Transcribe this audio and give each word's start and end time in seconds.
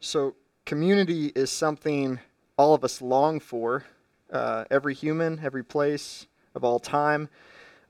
So, 0.00 0.36
community 0.64 1.32
is 1.34 1.50
something 1.50 2.20
all 2.56 2.72
of 2.72 2.84
us 2.84 3.02
long 3.02 3.40
for. 3.40 3.84
Uh, 4.32 4.64
every 4.70 4.94
human, 4.94 5.40
every 5.42 5.64
place 5.64 6.26
of 6.54 6.62
all 6.62 6.78
time. 6.78 7.28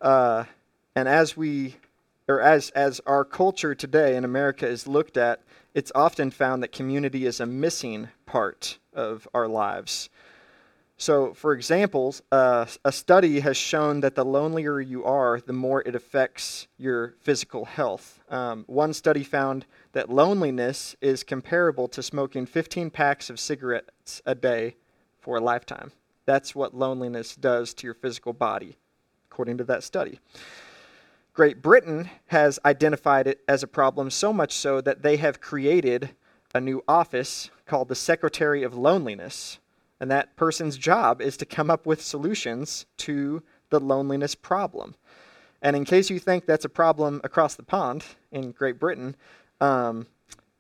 Uh, 0.01 0.45
and 0.95 1.07
as 1.07 1.37
we, 1.37 1.77
or 2.29 2.41
as, 2.41 2.71
as 2.71 3.01
our 3.07 3.25
culture 3.25 3.75
today 3.75 4.17
in 4.17 4.25
America 4.25 4.67
is 4.67 4.87
looked 4.87 5.17
at, 5.17 5.43
it's 5.75 5.93
often 5.95 6.31
found 6.31 6.63
that 6.63 6.73
community 6.73 7.27
is 7.27 7.41
a 7.41 7.47
missing 7.47 8.09
part 8.25 8.79
of 8.95 9.29
our 9.35 9.49
lives. 9.49 10.09
So, 11.01 11.33
for 11.33 11.53
examples, 11.53 12.23
uh, 12.33 12.67
a 12.85 12.91
study 12.91 13.39
has 13.39 13.57
shown 13.57 14.01
that 14.01 14.17
the 14.17 14.25
lonelier 14.25 14.81
you 14.81 15.05
are, 15.05 15.41
the 15.41 15.53
more 15.53 15.81
it 15.83 15.95
affects 15.95 16.67
your 16.77 17.15
physical 17.21 17.67
health. 17.67 18.19
Um, 18.29 18.65
one 18.67 18.93
study 18.93 19.23
found 19.23 19.65
that 19.93 20.11
loneliness 20.11 20.97
is 21.01 21.23
comparable 21.23 21.87
to 21.87 22.03
smoking 22.03 22.47
15 22.47 22.91
packs 22.91 23.31
of 23.31 23.39
cigarettes 23.39 24.21
a 24.27 24.35
day 24.35 24.75
for 25.21 25.37
a 25.37 25.41
lifetime. 25.41 25.93
That's 26.27 26.57
what 26.57 26.75
loneliness 26.75 27.37
does 27.37 27.75
to 27.75 27.87
your 27.87 27.95
physical 27.95 28.33
body, 28.33 28.77
according 29.31 29.59
to 29.59 29.65
that 29.65 29.85
study. 29.85 30.19
Great 31.33 31.63
Britain 31.63 32.11
has 32.27 32.59
identified 32.65 33.29
it 33.29 33.41
as 33.47 33.63
a 33.63 33.69
problem 33.69 34.11
so 34.11 34.33
much 34.33 34.53
so 34.53 34.81
that 34.81 35.03
they 35.03 35.17
have 35.19 35.41
created 35.41 36.11
a 36.53 36.61
new 36.61 36.83
office 36.89 37.51
called 37.67 37.87
the 37.87 37.95
Secretary 37.95 38.65
of 38.65 38.77
Loneliness 38.77 39.61
and 40.01 40.11
that 40.11 40.37
person's 40.37 40.77
job 40.77 41.21
is 41.21 41.37
to 41.39 41.47
come 41.47 41.71
up 41.71 41.87
with 41.87 42.03
solutions 42.03 42.87
to 42.99 43.43
the 43.71 43.81
loneliness 43.81 44.35
problem. 44.35 44.95
And 45.61 45.75
in 45.75 45.85
case 45.85 46.09
you 46.11 46.19
think 46.19 46.47
that's 46.47 46.65
a 46.65 46.71
problem 46.71 47.21
across 47.25 47.57
the 47.57 47.65
pond 47.65 48.05
in 48.31 48.53
Great 48.53 48.79
Britain, 48.79 49.17
um, 49.61 50.07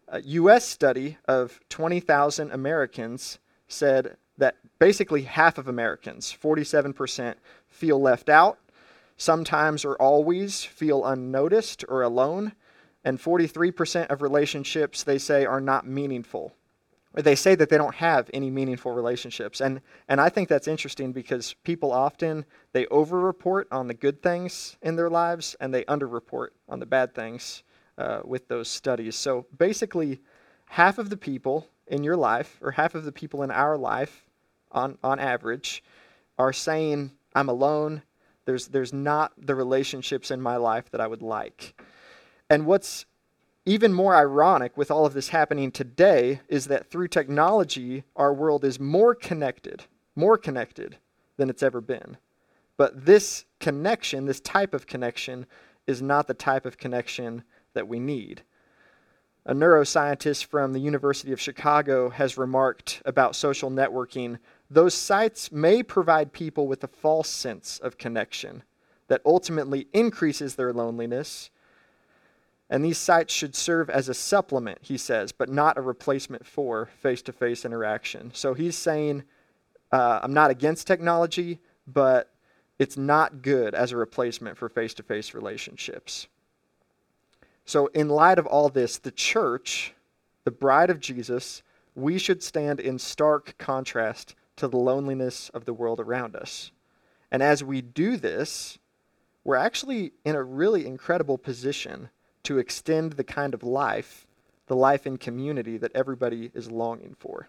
a 0.09 0.21
U.S. 0.23 0.65
study 0.65 1.19
of 1.27 1.61
20,000 1.69 2.51
Americans 2.51 3.39
said 3.69 4.17
that 4.39 4.57
basically 4.79 5.23
half 5.23 5.59
of 5.59 5.69
Americans, 5.69 6.37
47%, 6.41 7.35
feel 7.69 8.01
left 8.01 8.29
out, 8.29 8.59
sometimes 9.17 9.85
or 9.85 9.95
always 9.97 10.65
feel 10.65 11.05
unnoticed 11.05 11.85
or 11.89 12.03
alone, 12.03 12.53
and 13.05 13.21
43% 13.21 14.07
of 14.07 14.23
relationships 14.23 15.03
they 15.03 15.19
say 15.19 15.45
are 15.45 15.61
not 15.61 15.87
meaningful 15.87 16.55
they 17.25 17.35
say 17.35 17.55
that 17.55 17.69
they 17.69 17.77
don't 17.77 17.97
have 17.97 18.31
any 18.33 18.51
meaningful 18.51 18.93
relationships. 18.93 19.61
And 19.61 19.81
and 20.09 20.21
i 20.21 20.29
think 20.29 20.49
that's 20.49 20.69
interesting 20.69 21.13
because 21.13 21.55
people 21.65 21.93
often 21.93 22.45
they 22.73 22.87
overreport 22.87 23.69
on 23.71 23.89
the 23.89 23.95
good 23.95 24.23
things 24.23 24.77
in 24.83 24.97
their 24.97 25.11
lives 25.11 25.57
and 25.61 25.73
they 25.73 25.85
underreport 25.85 26.49
on 26.69 26.79
the 26.81 26.87
bad 26.87 27.15
things 27.15 27.63
uh, 27.97 28.21
with 28.25 28.49
those 28.49 28.69
studies. 28.69 29.17
So 29.17 29.47
basically 29.57 30.21
half 30.67 30.99
of 30.99 31.11
the 31.11 31.17
people 31.17 31.67
in 31.87 32.05
your 32.05 32.17
life 32.17 32.59
or 32.63 32.73
half 32.73 32.95
of 32.95 33.05
the 33.05 33.13
people 33.13 33.43
in 33.43 33.51
our 33.51 33.77
life 33.77 34.27
on 34.71 34.99
on 35.03 35.19
average 35.19 35.83
are 36.39 36.53
saying 36.53 37.13
i'm 37.35 37.49
alone. 37.49 38.03
There's 38.45 38.69
there's 38.69 38.93
not 38.93 39.33
the 39.37 39.55
relationships 39.55 40.31
in 40.31 40.41
my 40.41 40.57
life 40.57 40.91
that 40.91 41.01
i 41.01 41.07
would 41.07 41.23
like. 41.23 41.81
And 42.51 42.65
what's 42.65 43.05
even 43.69 43.93
more 43.93 44.17
ironic 44.17 44.79
with 44.79 44.91
all 44.91 45.05
of 45.05 45.13
this 45.13 45.29
happening 45.29 45.71
today 45.71 46.41
is 46.49 46.69
that 46.69 46.91
through 46.91 47.09
technology, 47.09 48.03
our 48.17 48.33
world 48.33 48.65
is 48.65 48.81
more 48.81 49.15
connected, 49.15 49.85
more 50.17 50.39
connected 50.39 50.97
than 51.37 51.51
it's 51.51 51.63
ever 51.63 51.83
been. 51.83 52.17
But 52.79 53.05
this 53.05 53.45
connection, 53.61 54.25
this 54.25 54.41
type 54.41 54.73
of 54.73 54.87
connection, 54.87 55.45
is 55.87 56.01
not 56.01 56.27
the 56.27 56.35
type 56.35 56.65
of 56.65 56.79
connection 56.79 57.45
that 57.75 57.87
we 57.87 57.99
need. 58.01 58.41
A 59.45 59.53
neuroscientist 59.53 60.47
from 60.47 60.73
the 60.73 60.81
University 60.81 61.33
of 61.33 61.41
Chicago 61.41 62.09
has 62.09 62.39
remarked 62.39 63.03
about 63.05 63.37
social 63.37 63.71
networking 63.71 64.39
those 64.71 64.95
sites 64.95 65.53
may 65.53 65.83
provide 65.83 66.33
people 66.33 66.67
with 66.67 66.85
a 66.85 66.89
false 66.89 67.29
sense 67.29 67.79
of 67.79 67.99
connection 67.99 68.63
that 69.09 69.23
ultimately 69.27 69.89
increases 69.93 70.55
their 70.55 70.73
loneliness 70.73 71.51
and 72.71 72.85
these 72.85 72.99
sites 72.99 73.33
should 73.33 73.55
serve 73.55 73.89
as 73.89 74.09
a 74.09 74.15
supplement, 74.15 74.79
he 74.83 74.99
says, 74.99 75.33
but 75.33 75.49
not 75.49 75.79
a 75.79 75.83
replacement 75.83 76.47
for 76.47 76.87
face 76.87 77.23
to 77.23 77.33
face 77.33 77.65
interaction. 77.65 78.31
So 78.35 78.53
he's 78.55 78.77
saying, 78.77 79.25
uh, 79.91 80.21
I'm 80.23 80.35
not 80.35 80.51
against 80.51 80.87
technology, 80.87 81.61
but 81.87 82.31
it's 82.79 82.97
not 82.97 83.43
good 83.43 83.75
as 83.75 83.93
a 83.93 83.97
replacement 83.97 84.59
for 84.59 84.69
face 84.69 84.93
to 84.95 85.03
face 85.03 85.33
relationships. 85.33 86.29
So, 87.65 87.89
in 87.89 88.09
light 88.09 88.39
of 88.39 88.47
all 88.47 88.69
this, 88.69 88.99
the 88.99 89.11
church, 89.11 89.93
the 90.45 90.51
bride 90.51 90.89
of 90.89 91.01
Jesus, 91.01 91.63
we 91.95 92.19
should 92.19 92.43
stand 92.43 92.81
in 92.81 92.99
stark 92.99 93.57
contrast 93.59 94.35
to 94.57 94.69
the 94.69 94.79
loneliness 94.79 95.51
of 95.51 95.65
the 95.65 95.75
world 95.75 96.01
around 96.01 96.37
us. 96.37 96.71
And 97.31 97.43
as 97.43 97.63
we 97.63 97.83
do 97.83 98.17
this, 98.17 98.79
we're 99.45 99.57
actually 99.57 100.13
in 100.25 100.35
a 100.35 100.43
really 100.43 100.87
incredible 100.87 101.37
position 101.39 102.09
to 102.45 102.59
extend 102.59 103.13
the 103.13 103.25
kind 103.25 103.55
of 103.55 103.63
life, 103.63 104.27
the 104.67 104.77
life 104.77 105.07
in 105.07 105.17
community 105.17 105.77
that 105.79 105.93
everybody 105.95 106.51
is 106.55 106.71
longing 106.71 107.15
for. 107.19 107.49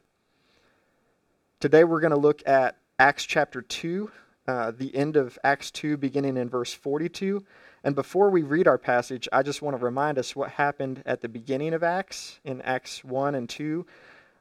Today 1.59 1.83
we're 1.83 2.00
going 2.00 2.11
to 2.11 2.17
look 2.17 2.41
at 2.47 2.77
Acts 2.97 3.25
chapter 3.25 3.61
2, 3.61 4.11
uh, 4.47 4.72
the 4.72 4.95
end 4.95 5.16
of 5.16 5.38
Acts 5.44 5.72
2, 5.72 5.97
beginning 5.97 6.38
in 6.38 6.50
verse 6.50 6.73
42. 6.73 7.45
And 7.83 7.95
before 7.95 8.29
we 8.29 8.41
read 8.41 8.67
our 8.67 8.77
passage, 8.77 9.27
I 9.31 9.44
just 9.44 9.61
want 9.61 9.77
to 9.77 9.83
remind 9.83 10.17
us 10.17 10.35
what 10.35 10.51
happened 10.51 11.03
at 11.06 11.21
the 11.21 11.29
beginning 11.29 11.73
of 11.73 11.83
Acts, 11.83 12.39
in 12.44 12.61
Acts 12.61 13.03
1 13.03 13.35
and 13.35 13.47
2. 13.47 13.85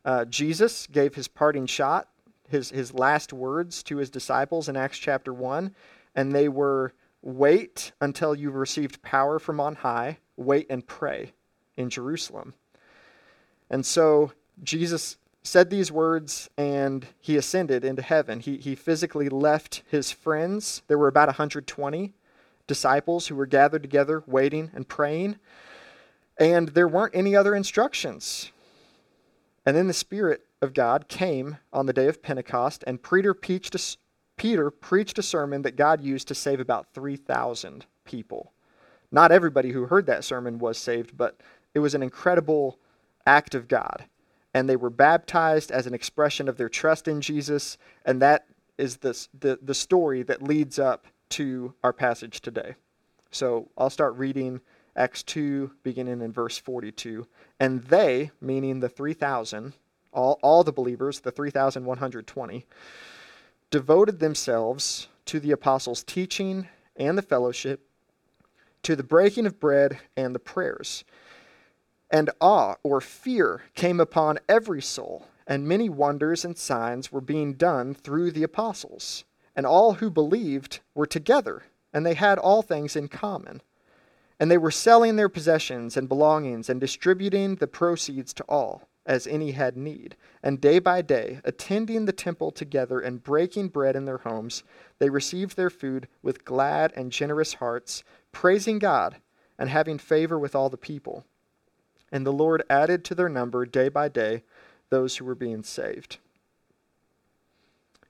Uh, 0.05 0.25
Jesus 0.25 0.87
gave 0.87 1.15
his 1.15 1.29
parting 1.29 1.67
shot, 1.67 2.09
his, 2.49 2.71
his 2.71 2.95
last 2.95 3.33
words 3.33 3.83
to 3.85 3.97
his 3.99 4.11
disciples 4.11 4.69
in 4.69 4.77
Acts 4.77 4.99
chapter 4.99 5.33
1, 5.33 5.75
and 6.15 6.33
they 6.33 6.49
were 6.49 6.95
wait 7.23 7.93
until 8.01 8.35
you've 8.35 8.55
received 8.55 9.03
power 9.03 9.39
from 9.39 9.61
on 9.61 9.75
high 9.75 10.19
wait 10.39 10.67
and 10.71 10.87
pray 10.87 11.33
in 11.77 11.91
Jerusalem. 11.91 12.55
And 13.71 13.85
so 13.85 14.33
Jesus 14.63 15.17
said 15.43 15.71
these 15.71 15.93
words 15.93 16.51
and 16.57 17.07
he 17.21 17.37
ascended 17.37 17.85
into 17.85 18.03
heaven. 18.03 18.41
He, 18.41 18.57
he 18.59 18.75
physically 18.75 19.29
left 19.29 19.83
his 19.91 20.11
friends. 20.11 20.83
There 20.89 20.99
were 20.99 21.09
about 21.09 21.29
120 21.29 22.15
disciples 22.67 23.27
who 23.27 23.35
were 23.35 23.47
gathered 23.47 23.83
together 23.83 24.23
waiting 24.27 24.71
and 24.75 24.87
praying. 24.87 25.37
And 26.39 26.69
there 26.69 26.89
weren't 26.89 27.17
any 27.17 27.35
other 27.35 27.55
instructions. 27.55 28.53
And 29.67 29.77
then 29.77 29.89
the 29.89 29.93
Spirit 29.93 30.43
of 30.63 30.75
God 30.75 31.09
came 31.09 31.59
on 31.73 31.87
the 31.87 31.93
day 31.93 32.07
of 32.07 32.23
Pentecost, 32.23 32.85
and 32.87 33.03
Peter 33.03 33.35
preached 33.35 33.75
a, 33.75 33.97
Peter 34.37 34.71
preached 34.71 35.19
a 35.19 35.23
sermon 35.23 35.63
that 35.63 35.77
God 35.77 36.01
used 36.01 36.29
to 36.29 36.35
save 36.35 36.61
about 36.61 36.95
3,000 36.95 37.87
people. 38.05 38.53
Not 39.11 39.33
everybody 39.33 39.71
who 39.71 39.87
heard 39.87 40.07
that 40.07 40.25
sermon 40.25 40.59
was 40.59 40.79
saved, 40.79 41.17
but 41.17 41.41
it 41.75 41.79
was 41.79 41.95
an 41.95 42.03
incredible 42.03 42.79
act 43.27 43.55
of 43.55 43.69
God. 43.69 44.05
And 44.55 44.69
they 44.69 44.77
were 44.77 44.91
baptized 44.91 45.71
as 45.71 45.87
an 45.87 45.95
expression 45.95 46.49
of 46.49 46.57
their 46.57 46.69
trust 46.69 47.09
in 47.09 47.21
Jesus, 47.21 47.79
and 48.05 48.21
that 48.23 48.47
is 48.77 48.99
the, 48.99 49.29
the, 49.39 49.75
story 49.75 50.23
that 50.23 50.43
leads 50.43 50.79
up 50.79 51.07
to 51.31 51.75
our 51.83 51.93
passage 51.93 52.41
today. 52.41 52.75
So 53.31 53.69
I'll 53.77 53.91
start 53.91 54.17
reading 54.17 54.61
Acts 54.97 55.23
2, 55.25 55.73
beginning 55.83 56.23
in 56.23 56.33
verse 56.33 56.59
42. 56.59 57.27
And 57.61 57.83
they, 57.85 58.31
meaning 58.41 58.81
the 58.81 58.89
3,000, 58.89 59.75
all, 60.13 60.39
all 60.43 60.65
the 60.65 60.73
believers, 60.73 61.21
the 61.21 61.31
3,120, 61.31 62.67
devoted 63.71 64.19
themselves 64.19 65.09
to 65.27 65.41
the 65.41 65.51
apostles' 65.51 66.03
teaching 66.03 66.69
and 66.97 67.19
the 67.19 67.23
fellowship 67.23 67.88
to 68.83 68.97
the 68.97 69.03
breaking 69.03 69.47
of 69.47 69.61
bread 69.61 69.99
and 70.17 70.35
the 70.35 70.41
prayers. 70.41 71.05
And 72.11 72.31
awe 72.41 72.77
or 72.83 73.01
fear 73.01 73.63
came 73.75 74.01
upon 74.01 74.39
every 74.49 74.81
soul, 74.81 75.27
and 75.47 75.69
many 75.69 75.89
wonders 75.89 76.45
and 76.45 76.57
signs 76.57 77.13
were 77.13 77.21
being 77.21 77.55
done 77.55 77.95
through 77.95 78.31
the 78.31 78.43
apostles. 78.43 79.25
And 79.55 79.67
all 79.67 79.95
who 79.95 80.11
believed 80.11 80.81
were 80.95 81.07
together, 81.07 81.65
and 81.93 82.07
they 82.07 82.15
had 82.15 82.39
all 82.39 82.63
things 82.63 82.97
in 82.97 83.09
common. 83.09 83.61
And 84.41 84.51
they 84.51 84.59
were 84.59 84.71
selling 84.71 85.17
their 85.17 85.29
possessions 85.29 85.97
and 85.97 86.09
belongings 86.09 86.71
and 86.71 86.81
distributing 86.81 87.57
the 87.57 87.67
proceeds 87.67 88.33
to 88.35 88.45
all 88.45 88.89
as 89.09 89.27
any 89.27 89.53
had 89.53 89.77
need. 89.77 90.15
And 90.43 90.61
day 90.61 90.79
by 90.79 91.03
day, 91.03 91.41
attending 91.43 92.05
the 92.05 92.13
temple 92.13 92.51
together 92.51 93.01
and 93.01 93.23
breaking 93.23 93.69
bread 93.69 93.97
in 93.97 94.05
their 94.05 94.19
homes, 94.19 94.63
they 94.99 95.09
received 95.09 95.57
their 95.57 95.71
food 95.71 96.07
with 96.23 96.45
glad 96.45 96.93
and 96.95 97.11
generous 97.11 97.55
hearts 97.55 98.05
praising 98.33 98.79
God 98.79 99.17
and 99.59 99.69
having 99.69 99.99
favor 99.99 100.39
with 100.39 100.55
all 100.55 100.69
the 100.69 100.77
people. 100.77 101.25
And 102.11 102.27
the 102.27 102.33
Lord 102.33 102.63
added 102.71 103.05
to 103.07 103.15
their 103.15 103.29
number 103.29 103.67
day 103.67 103.89
by 103.89 104.09
day 104.09 104.45
those 104.91 105.17
who 105.17 105.25
were 105.25 105.35
being 105.35 105.63
saved. 105.63 106.19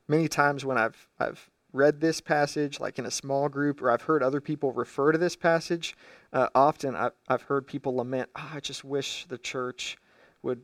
Many 0.07 0.29
times 0.29 0.65
when 0.65 0.79
I've, 0.79 1.09
I've 1.19 1.51
read 1.73 2.01
this 2.01 2.21
passage, 2.21 2.81
like 2.81 2.99
in 2.99 3.07
a 3.07 3.11
small 3.11 3.49
group, 3.49 3.83
or 3.83 3.91
I've 3.91 4.03
heard 4.03 4.23
other 4.23 4.41
people 4.41 4.73
refer 4.73 5.13
to 5.13 5.19
this 5.19 5.37
passage, 5.37 5.97
uh, 6.33 6.49
often 6.55 6.95
I've, 6.95 7.13
I've 7.29 7.43
heard 7.43 7.67
people 7.67 7.97
lament, 7.97 8.31
oh, 8.37 8.51
I 8.55 8.61
just 8.61 8.85
wish 8.85 9.27
the 9.29 9.39
church 9.39 9.99
would 10.43 10.63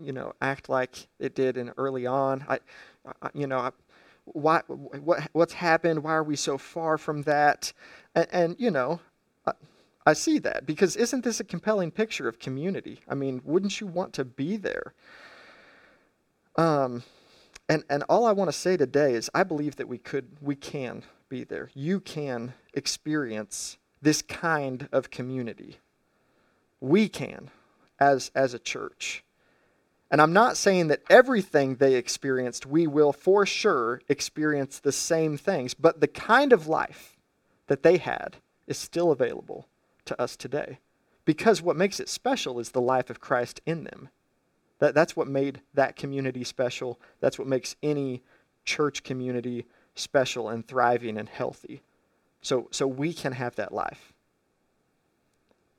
you 0.00 0.12
know, 0.12 0.32
act 0.40 0.68
like 0.68 1.08
it 1.18 1.34
did 1.34 1.56
in 1.56 1.72
early 1.76 2.06
on. 2.06 2.44
I, 2.48 2.58
I 3.22 3.30
you 3.34 3.46
know, 3.46 3.58
I, 3.58 3.70
why, 4.24 4.62
what, 4.66 5.28
what's 5.32 5.52
happened? 5.52 6.02
Why 6.02 6.12
are 6.12 6.24
we 6.24 6.36
so 6.36 6.58
far 6.58 6.98
from 6.98 7.22
that? 7.22 7.72
And, 8.16 8.26
and 8.32 8.56
you 8.58 8.72
know, 8.72 9.00
I, 9.46 9.52
I 10.06 10.12
see 10.14 10.38
that 10.40 10.66
because 10.66 10.96
isn't 10.96 11.22
this 11.22 11.38
a 11.38 11.44
compelling 11.44 11.92
picture 11.92 12.26
of 12.26 12.40
community? 12.40 13.00
I 13.08 13.14
mean, 13.14 13.42
wouldn't 13.44 13.80
you 13.80 13.86
want 13.86 14.14
to 14.14 14.24
be 14.24 14.56
there? 14.56 14.94
Um, 16.56 17.04
and 17.68 17.84
and 17.90 18.02
all 18.08 18.24
I 18.24 18.32
want 18.32 18.48
to 18.48 18.56
say 18.56 18.76
today 18.76 19.14
is 19.14 19.30
I 19.34 19.44
believe 19.44 19.76
that 19.76 19.88
we 19.88 19.98
could, 19.98 20.28
we 20.40 20.56
can 20.56 21.02
be 21.28 21.44
there. 21.44 21.70
You 21.74 22.00
can 22.00 22.54
experience 22.74 23.76
this 24.00 24.22
kind 24.22 24.88
of 24.90 25.10
community. 25.10 25.78
We 26.80 27.08
can, 27.08 27.50
as 28.00 28.30
as 28.34 28.54
a 28.54 28.58
church. 28.58 29.22
And 30.08 30.22
I'm 30.22 30.32
not 30.32 30.56
saying 30.56 30.86
that 30.88 31.02
everything 31.10 31.76
they 31.76 31.96
experienced, 31.96 32.64
we 32.64 32.86
will 32.86 33.12
for 33.12 33.44
sure 33.44 34.00
experience 34.08 34.78
the 34.78 34.92
same 34.92 35.36
things, 35.36 35.74
but 35.74 36.00
the 36.00 36.06
kind 36.06 36.52
of 36.52 36.68
life 36.68 37.15
that 37.66 37.82
they 37.82 37.98
had 37.98 38.36
is 38.66 38.78
still 38.78 39.10
available 39.10 39.66
to 40.04 40.20
us 40.20 40.36
today. 40.36 40.78
Because 41.24 41.60
what 41.60 41.76
makes 41.76 42.00
it 42.00 42.08
special 42.08 42.58
is 42.60 42.70
the 42.70 42.80
life 42.80 43.10
of 43.10 43.20
Christ 43.20 43.60
in 43.66 43.84
them. 43.84 44.08
That, 44.78 44.94
that's 44.94 45.16
what 45.16 45.26
made 45.26 45.60
that 45.74 45.96
community 45.96 46.44
special. 46.44 47.00
That's 47.20 47.38
what 47.38 47.48
makes 47.48 47.76
any 47.82 48.22
church 48.64 49.02
community 49.02 49.66
special 49.94 50.48
and 50.48 50.66
thriving 50.66 51.16
and 51.16 51.28
healthy. 51.28 51.82
So, 52.42 52.68
so 52.70 52.86
we 52.86 53.12
can 53.12 53.32
have 53.32 53.56
that 53.56 53.72
life. 53.72 54.12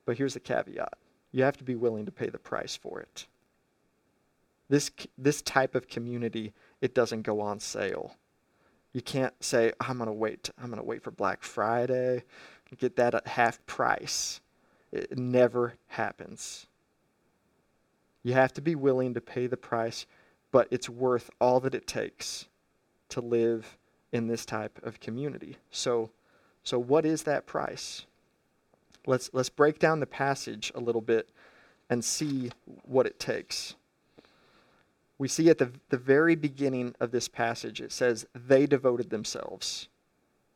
But 0.05 0.17
here's 0.17 0.33
the 0.33 0.39
caveat 0.39 0.93
you 1.31 1.43
have 1.43 1.57
to 1.57 1.63
be 1.63 1.75
willing 1.75 2.05
to 2.05 2.11
pay 2.11 2.29
the 2.29 2.39
price 2.39 2.75
for 2.75 2.99
it. 2.99 3.27
This, 4.69 4.89
this 5.17 5.41
type 5.41 5.75
of 5.75 5.87
community, 5.87 6.53
it 6.81 6.93
doesn't 6.95 7.21
go 7.21 7.39
on 7.41 7.59
sale. 7.59 8.15
You 8.97 9.03
can't 9.03 9.35
say, 9.43 9.73
I'm 9.79 9.97
going 9.97 10.07
to 10.07 10.11
wait. 10.11 10.49
I'm 10.57 10.71
going 10.71 10.81
to 10.81 10.83
wait 10.83 11.03
for 11.03 11.11
Black 11.11 11.43
Friday, 11.43 12.23
get 12.79 12.95
that 12.95 13.13
at 13.13 13.27
half 13.27 13.63
price. 13.67 14.41
It 14.91 15.15
never 15.15 15.75
happens. 15.85 16.65
You 18.23 18.33
have 18.33 18.53
to 18.53 18.61
be 18.61 18.73
willing 18.73 19.13
to 19.13 19.21
pay 19.21 19.45
the 19.45 19.55
price, 19.55 20.07
but 20.51 20.67
it's 20.71 20.89
worth 20.89 21.29
all 21.39 21.59
that 21.59 21.75
it 21.75 21.85
takes 21.85 22.47
to 23.09 23.21
live 23.21 23.77
in 24.11 24.25
this 24.25 24.47
type 24.47 24.79
of 24.81 24.99
community. 24.99 25.57
So, 25.69 26.09
so 26.63 26.79
what 26.79 27.05
is 27.05 27.21
that 27.21 27.45
price? 27.45 28.07
Let's, 29.05 29.29
let's 29.31 29.49
break 29.49 29.77
down 29.77 29.99
the 29.99 30.07
passage 30.07 30.71
a 30.73 30.79
little 30.79 31.01
bit 31.01 31.29
and 31.87 32.03
see 32.03 32.49
what 32.81 33.05
it 33.05 33.19
takes 33.19 33.75
we 35.19 35.27
see 35.27 35.49
at 35.49 35.57
the, 35.57 35.71
the 35.89 35.97
very 35.97 36.35
beginning 36.35 36.95
of 36.99 37.11
this 37.11 37.27
passage, 37.27 37.81
it 37.81 37.91
says, 37.91 38.25
they 38.35 38.65
devoted 38.65 39.09
themselves. 39.09 39.87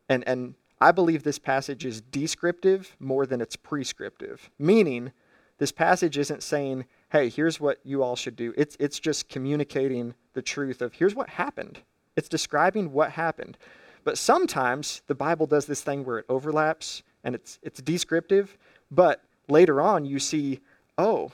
And, 0.07 0.27
and 0.27 0.55
I 0.79 0.91
believe 0.91 1.23
this 1.23 1.39
passage 1.39 1.85
is 1.85 2.01
descriptive 2.01 2.95
more 2.99 3.25
than 3.25 3.41
it's 3.41 3.55
prescriptive, 3.55 4.49
meaning 4.59 5.11
this 5.57 5.71
passage 5.71 6.17
isn't 6.17 6.43
saying, 6.43 6.85
hey, 7.11 7.29
here's 7.29 7.59
what 7.59 7.79
you 7.83 8.03
all 8.03 8.15
should 8.15 8.35
do. 8.35 8.53
It's, 8.57 8.75
it's 8.79 8.99
just 8.99 9.29
communicating 9.29 10.13
the 10.33 10.41
truth 10.41 10.81
of 10.81 10.93
here's 10.93 11.15
what 11.15 11.29
happened. 11.29 11.79
It's 12.15 12.29
describing 12.29 12.91
what 12.91 13.11
happened. 13.11 13.57
But 14.03 14.17
sometimes 14.17 15.01
the 15.07 15.15
Bible 15.15 15.45
does 15.45 15.65
this 15.65 15.81
thing 15.81 16.03
where 16.03 16.19
it 16.19 16.25
overlaps 16.29 17.03
and 17.23 17.35
it's, 17.35 17.59
it's 17.61 17.81
descriptive, 17.81 18.57
but 18.89 19.23
later 19.47 19.81
on 19.81 20.05
you 20.05 20.17
see, 20.17 20.59
oh, 20.97 21.31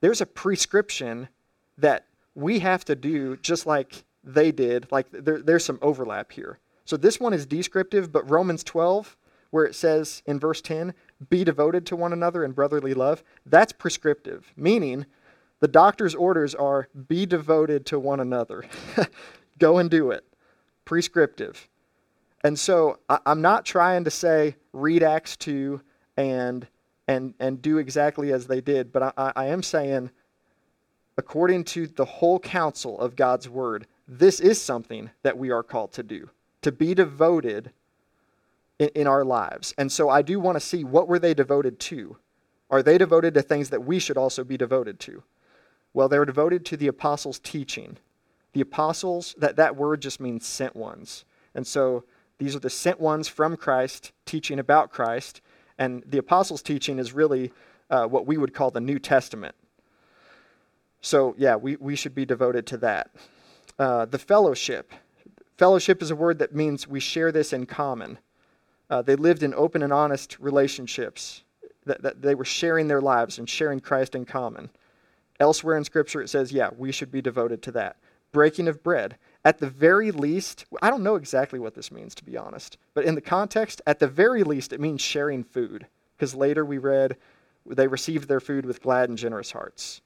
there's 0.00 0.20
a 0.20 0.26
prescription 0.26 1.28
that 1.78 2.04
we 2.34 2.60
have 2.60 2.84
to 2.86 2.94
do 2.94 3.36
just 3.36 3.66
like 3.66 4.04
they 4.22 4.52
did. 4.52 4.86
Like 4.90 5.10
there, 5.10 5.40
there's 5.40 5.64
some 5.64 5.78
overlap 5.82 6.32
here. 6.32 6.58
So 6.84 6.96
this 6.96 7.20
one 7.20 7.32
is 7.32 7.46
descriptive, 7.46 8.12
but 8.12 8.28
Romans 8.28 8.64
12, 8.64 9.16
where 9.50 9.64
it 9.64 9.74
says 9.74 10.22
in 10.26 10.40
verse 10.40 10.60
10, 10.60 10.94
be 11.28 11.44
devoted 11.44 11.86
to 11.86 11.96
one 11.96 12.12
another 12.12 12.44
in 12.44 12.52
brotherly 12.52 12.94
love, 12.94 13.22
that's 13.46 13.72
prescriptive, 13.72 14.52
meaning 14.56 15.06
the 15.60 15.68
doctor's 15.68 16.14
orders 16.14 16.54
are 16.54 16.88
be 17.08 17.26
devoted 17.26 17.86
to 17.86 17.98
one 17.98 18.20
another. 18.20 18.64
Go 19.58 19.78
and 19.78 19.90
do 19.90 20.10
it. 20.10 20.24
Prescriptive. 20.84 21.68
And 22.42 22.58
so 22.58 22.98
I, 23.08 23.18
am 23.26 23.42
not 23.42 23.66
trying 23.66 24.04
to 24.04 24.10
say 24.10 24.56
read 24.72 25.02
Acts 25.02 25.36
2 25.36 25.80
and 26.16 26.66
and 27.06 27.34
and 27.38 27.60
do 27.60 27.78
exactly 27.78 28.32
as 28.32 28.46
they 28.46 28.60
did, 28.60 28.92
but 28.92 29.14
I, 29.16 29.32
I 29.36 29.46
am 29.46 29.62
saying 29.62 30.10
according 31.20 31.62
to 31.62 31.86
the 31.86 32.06
whole 32.06 32.38
counsel 32.38 32.98
of 32.98 33.14
God's 33.14 33.46
word, 33.46 33.86
this 34.08 34.40
is 34.40 34.58
something 34.58 35.10
that 35.22 35.36
we 35.36 35.50
are 35.50 35.62
called 35.62 35.92
to 35.92 36.02
do, 36.02 36.30
to 36.62 36.72
be 36.72 36.94
devoted 36.94 37.72
in, 38.78 38.88
in 38.94 39.06
our 39.06 39.22
lives. 39.22 39.74
And 39.76 39.92
so 39.92 40.08
I 40.08 40.22
do 40.22 40.40
want 40.40 40.56
to 40.56 40.60
see 40.60 40.82
what 40.82 41.08
were 41.08 41.18
they 41.18 41.34
devoted 41.34 41.78
to? 41.80 42.16
Are 42.70 42.82
they 42.82 42.96
devoted 42.96 43.34
to 43.34 43.42
things 43.42 43.68
that 43.68 43.84
we 43.84 43.98
should 43.98 44.16
also 44.16 44.44
be 44.44 44.56
devoted 44.56 44.98
to? 45.00 45.22
Well, 45.92 46.08
they're 46.08 46.24
devoted 46.24 46.64
to 46.66 46.78
the 46.78 46.86
apostles' 46.86 47.38
teaching. 47.38 47.98
The 48.54 48.62
apostles, 48.62 49.34
that, 49.36 49.56
that 49.56 49.76
word 49.76 50.00
just 50.00 50.20
means 50.20 50.46
sent 50.46 50.74
ones. 50.74 51.26
And 51.54 51.66
so 51.66 52.04
these 52.38 52.56
are 52.56 52.60
the 52.60 52.70
sent 52.70 52.98
ones 52.98 53.28
from 53.28 53.58
Christ 53.58 54.12
teaching 54.24 54.58
about 54.58 54.90
Christ. 54.90 55.42
And 55.76 56.02
the 56.06 56.18
apostles' 56.18 56.62
teaching 56.62 56.98
is 56.98 57.12
really 57.12 57.52
uh, 57.90 58.06
what 58.06 58.26
we 58.26 58.38
would 58.38 58.54
call 58.54 58.70
the 58.70 58.80
New 58.80 58.98
Testament. 58.98 59.54
So, 61.00 61.34
yeah, 61.38 61.56
we, 61.56 61.76
we 61.76 61.96
should 61.96 62.14
be 62.14 62.26
devoted 62.26 62.66
to 62.68 62.76
that. 62.78 63.10
Uh, 63.78 64.04
the 64.04 64.18
fellowship. 64.18 64.92
Fellowship 65.56 66.02
is 66.02 66.10
a 66.10 66.16
word 66.16 66.38
that 66.38 66.54
means 66.54 66.86
we 66.86 67.00
share 67.00 67.32
this 67.32 67.52
in 67.52 67.66
common. 67.66 68.18
Uh, 68.88 69.02
they 69.02 69.16
lived 69.16 69.42
in 69.42 69.54
open 69.54 69.82
and 69.82 69.92
honest 69.92 70.38
relationships, 70.40 71.44
that, 71.86 72.02
that 72.02 72.22
they 72.22 72.34
were 72.34 72.44
sharing 72.44 72.88
their 72.88 73.00
lives 73.00 73.38
and 73.38 73.48
sharing 73.48 73.80
Christ 73.80 74.14
in 74.14 74.24
common. 74.24 74.70
Elsewhere 75.38 75.76
in 75.76 75.84
Scripture, 75.84 76.20
it 76.20 76.28
says, 76.28 76.52
yeah, 76.52 76.70
we 76.76 76.92
should 76.92 77.10
be 77.10 77.22
devoted 77.22 77.62
to 77.62 77.72
that. 77.72 77.96
Breaking 78.32 78.68
of 78.68 78.82
bread. 78.82 79.16
At 79.44 79.58
the 79.58 79.70
very 79.70 80.10
least, 80.10 80.66
I 80.82 80.90
don't 80.90 81.02
know 81.02 81.16
exactly 81.16 81.58
what 81.58 81.74
this 81.74 81.90
means, 81.90 82.14
to 82.16 82.24
be 82.24 82.36
honest, 82.36 82.76
but 82.92 83.04
in 83.04 83.14
the 83.14 83.22
context, 83.22 83.80
at 83.86 83.98
the 83.98 84.06
very 84.06 84.42
least, 84.42 84.72
it 84.72 84.80
means 84.80 85.00
sharing 85.00 85.42
food. 85.42 85.86
Because 86.16 86.34
later 86.34 86.64
we 86.64 86.76
read 86.76 87.16
they 87.66 87.88
received 87.88 88.28
their 88.28 88.40
food 88.40 88.66
with 88.66 88.82
glad 88.82 89.08
and 89.08 89.16
generous 89.16 89.52
hearts. 89.52 90.02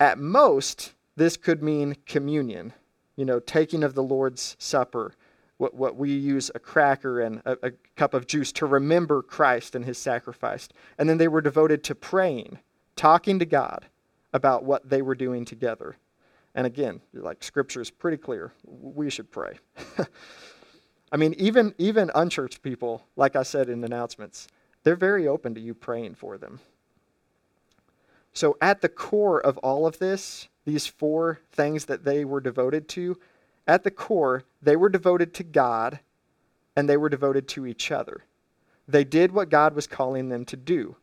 At 0.00 0.18
most, 0.18 0.92
this 1.16 1.36
could 1.36 1.62
mean 1.62 1.96
communion, 2.06 2.72
you 3.16 3.24
know, 3.24 3.40
taking 3.40 3.82
of 3.82 3.94
the 3.94 4.02
Lord's 4.02 4.56
Supper, 4.58 5.12
what, 5.58 5.74
what 5.74 5.96
we 5.96 6.10
use 6.12 6.50
a 6.54 6.58
cracker 6.58 7.20
and 7.20 7.42
a, 7.44 7.56
a 7.62 7.70
cup 7.96 8.14
of 8.14 8.26
juice 8.26 8.52
to 8.52 8.66
remember 8.66 9.22
Christ 9.22 9.74
and 9.74 9.84
his 9.84 9.98
sacrifice. 9.98 10.68
And 10.98 11.08
then 11.08 11.18
they 11.18 11.28
were 11.28 11.40
devoted 11.40 11.84
to 11.84 11.94
praying, 11.94 12.58
talking 12.96 13.38
to 13.38 13.44
God 13.44 13.86
about 14.32 14.64
what 14.64 14.88
they 14.88 15.02
were 15.02 15.14
doing 15.14 15.44
together. 15.44 15.96
And 16.54 16.66
again, 16.66 17.00
like 17.12 17.42
scripture 17.42 17.80
is 17.80 17.90
pretty 17.90 18.16
clear, 18.16 18.52
we 18.64 19.08
should 19.10 19.30
pray. 19.30 19.58
I 21.12 21.16
mean, 21.16 21.34
even 21.38 21.74
even 21.78 22.10
unchurched 22.14 22.62
people, 22.62 23.04
like 23.16 23.36
I 23.36 23.42
said 23.42 23.68
in 23.68 23.84
announcements, 23.84 24.48
they're 24.82 24.96
very 24.96 25.28
open 25.28 25.54
to 25.54 25.60
you 25.60 25.74
praying 25.74 26.14
for 26.14 26.38
them. 26.38 26.60
So, 28.32 28.56
at 28.60 28.80
the 28.80 28.88
core 28.88 29.40
of 29.40 29.58
all 29.58 29.86
of 29.86 29.98
this, 29.98 30.48
these 30.64 30.86
four 30.86 31.40
things 31.50 31.84
that 31.86 32.04
they 32.04 32.24
were 32.24 32.40
devoted 32.40 32.88
to, 32.90 33.18
at 33.66 33.84
the 33.84 33.90
core, 33.90 34.44
they 34.60 34.76
were 34.76 34.88
devoted 34.88 35.34
to 35.34 35.44
God 35.44 36.00
and 36.76 36.88
they 36.88 36.96
were 36.96 37.08
devoted 37.08 37.46
to 37.48 37.66
each 37.66 37.90
other. 37.90 38.24
They 38.88 39.04
did 39.04 39.32
what 39.32 39.50
God 39.50 39.74
was 39.74 39.86
calling 39.86 40.28
them 40.28 40.44
to 40.46 40.56
do. 40.56 40.96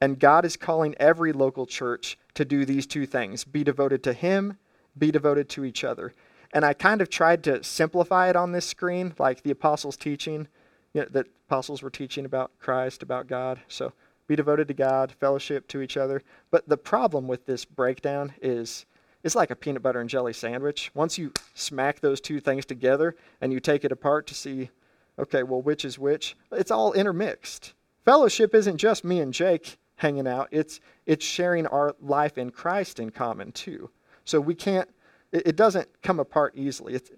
And 0.00 0.18
God 0.18 0.44
is 0.44 0.56
calling 0.56 0.94
every 0.98 1.32
local 1.32 1.66
church 1.66 2.18
to 2.34 2.44
do 2.44 2.64
these 2.64 2.86
two 2.86 3.06
things 3.06 3.44
be 3.44 3.64
devoted 3.64 4.02
to 4.04 4.12
Him, 4.12 4.58
be 4.96 5.10
devoted 5.10 5.48
to 5.50 5.64
each 5.64 5.84
other. 5.84 6.14
And 6.52 6.64
I 6.64 6.72
kind 6.72 7.00
of 7.00 7.10
tried 7.10 7.42
to 7.44 7.64
simplify 7.64 8.30
it 8.30 8.36
on 8.36 8.52
this 8.52 8.66
screen, 8.66 9.14
like 9.18 9.42
the 9.42 9.50
apostles' 9.50 9.96
teaching, 9.96 10.46
you 10.92 11.02
know, 11.02 11.08
that 11.10 11.26
apostles 11.48 11.82
were 11.82 11.90
teaching 11.90 12.24
about 12.24 12.52
Christ, 12.60 13.02
about 13.02 13.26
God. 13.26 13.60
So 13.66 13.92
be 14.26 14.36
devoted 14.36 14.68
to 14.68 14.74
God, 14.74 15.12
fellowship 15.12 15.68
to 15.68 15.82
each 15.82 15.96
other. 15.96 16.22
But 16.50 16.68
the 16.68 16.76
problem 16.76 17.28
with 17.28 17.46
this 17.46 17.64
breakdown 17.64 18.32
is 18.40 18.86
it's 19.22 19.34
like 19.34 19.50
a 19.50 19.56
peanut 19.56 19.82
butter 19.82 20.00
and 20.00 20.08
jelly 20.08 20.32
sandwich. 20.32 20.90
Once 20.94 21.18
you 21.18 21.32
smack 21.54 22.00
those 22.00 22.20
two 22.20 22.40
things 22.40 22.64
together 22.64 23.16
and 23.40 23.52
you 23.52 23.60
take 23.60 23.84
it 23.84 23.92
apart 23.92 24.26
to 24.28 24.34
see, 24.34 24.70
okay, 25.18 25.42
well, 25.42 25.62
which 25.62 25.84
is 25.84 25.98
which, 25.98 26.36
it's 26.52 26.70
all 26.70 26.92
intermixed. 26.92 27.72
Fellowship 28.04 28.54
isn't 28.54 28.76
just 28.76 29.04
me 29.04 29.20
and 29.20 29.32
Jake 29.32 29.78
hanging 29.96 30.26
out, 30.26 30.48
it's, 30.50 30.80
it's 31.06 31.24
sharing 31.24 31.66
our 31.68 31.94
life 32.00 32.36
in 32.36 32.50
Christ 32.50 32.98
in 32.98 33.10
common 33.10 33.52
too. 33.52 33.90
So 34.24 34.40
we 34.40 34.54
can't, 34.54 34.88
it, 35.32 35.48
it 35.48 35.56
doesn't 35.56 35.88
come 36.02 36.20
apart 36.20 36.52
easily. 36.56 36.94
It's, 36.94 37.10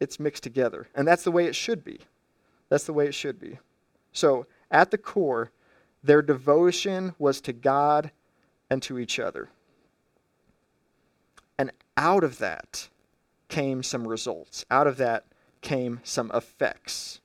it's 0.00 0.20
mixed 0.20 0.42
together. 0.42 0.88
And 0.94 1.06
that's 1.06 1.24
the 1.24 1.32
way 1.32 1.46
it 1.46 1.54
should 1.54 1.84
be. 1.84 2.00
That's 2.68 2.84
the 2.84 2.92
way 2.92 3.06
it 3.06 3.14
should 3.14 3.38
be. 3.38 3.58
So 4.12 4.46
at 4.70 4.90
the 4.90 4.98
core, 4.98 5.50
their 6.04 6.22
devotion 6.22 7.14
was 7.18 7.40
to 7.40 7.52
God 7.52 8.10
and 8.68 8.82
to 8.82 8.98
each 8.98 9.18
other. 9.18 9.48
And 11.58 11.72
out 11.96 12.22
of 12.22 12.38
that 12.38 12.88
came 13.48 13.82
some 13.82 14.06
results. 14.06 14.64
Out 14.70 14.86
of 14.86 14.98
that 14.98 15.24
came 15.62 16.00
some 16.04 16.30
effects. 16.34 17.20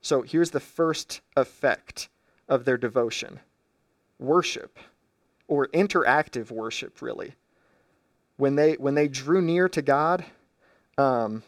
So 0.00 0.22
here's 0.22 0.50
the 0.50 0.60
first 0.60 1.20
effect 1.36 2.08
of 2.48 2.64
their 2.64 2.78
devotion 2.78 3.40
worship, 4.18 4.78
or 5.48 5.66
interactive 5.68 6.50
worship, 6.50 7.02
really. 7.02 7.34
When 8.36 8.54
they, 8.54 8.74
when 8.74 8.94
they 8.94 9.08
drew 9.08 9.42
near 9.42 9.68
to 9.68 9.82
God, 9.82 10.24
um, 10.96 11.42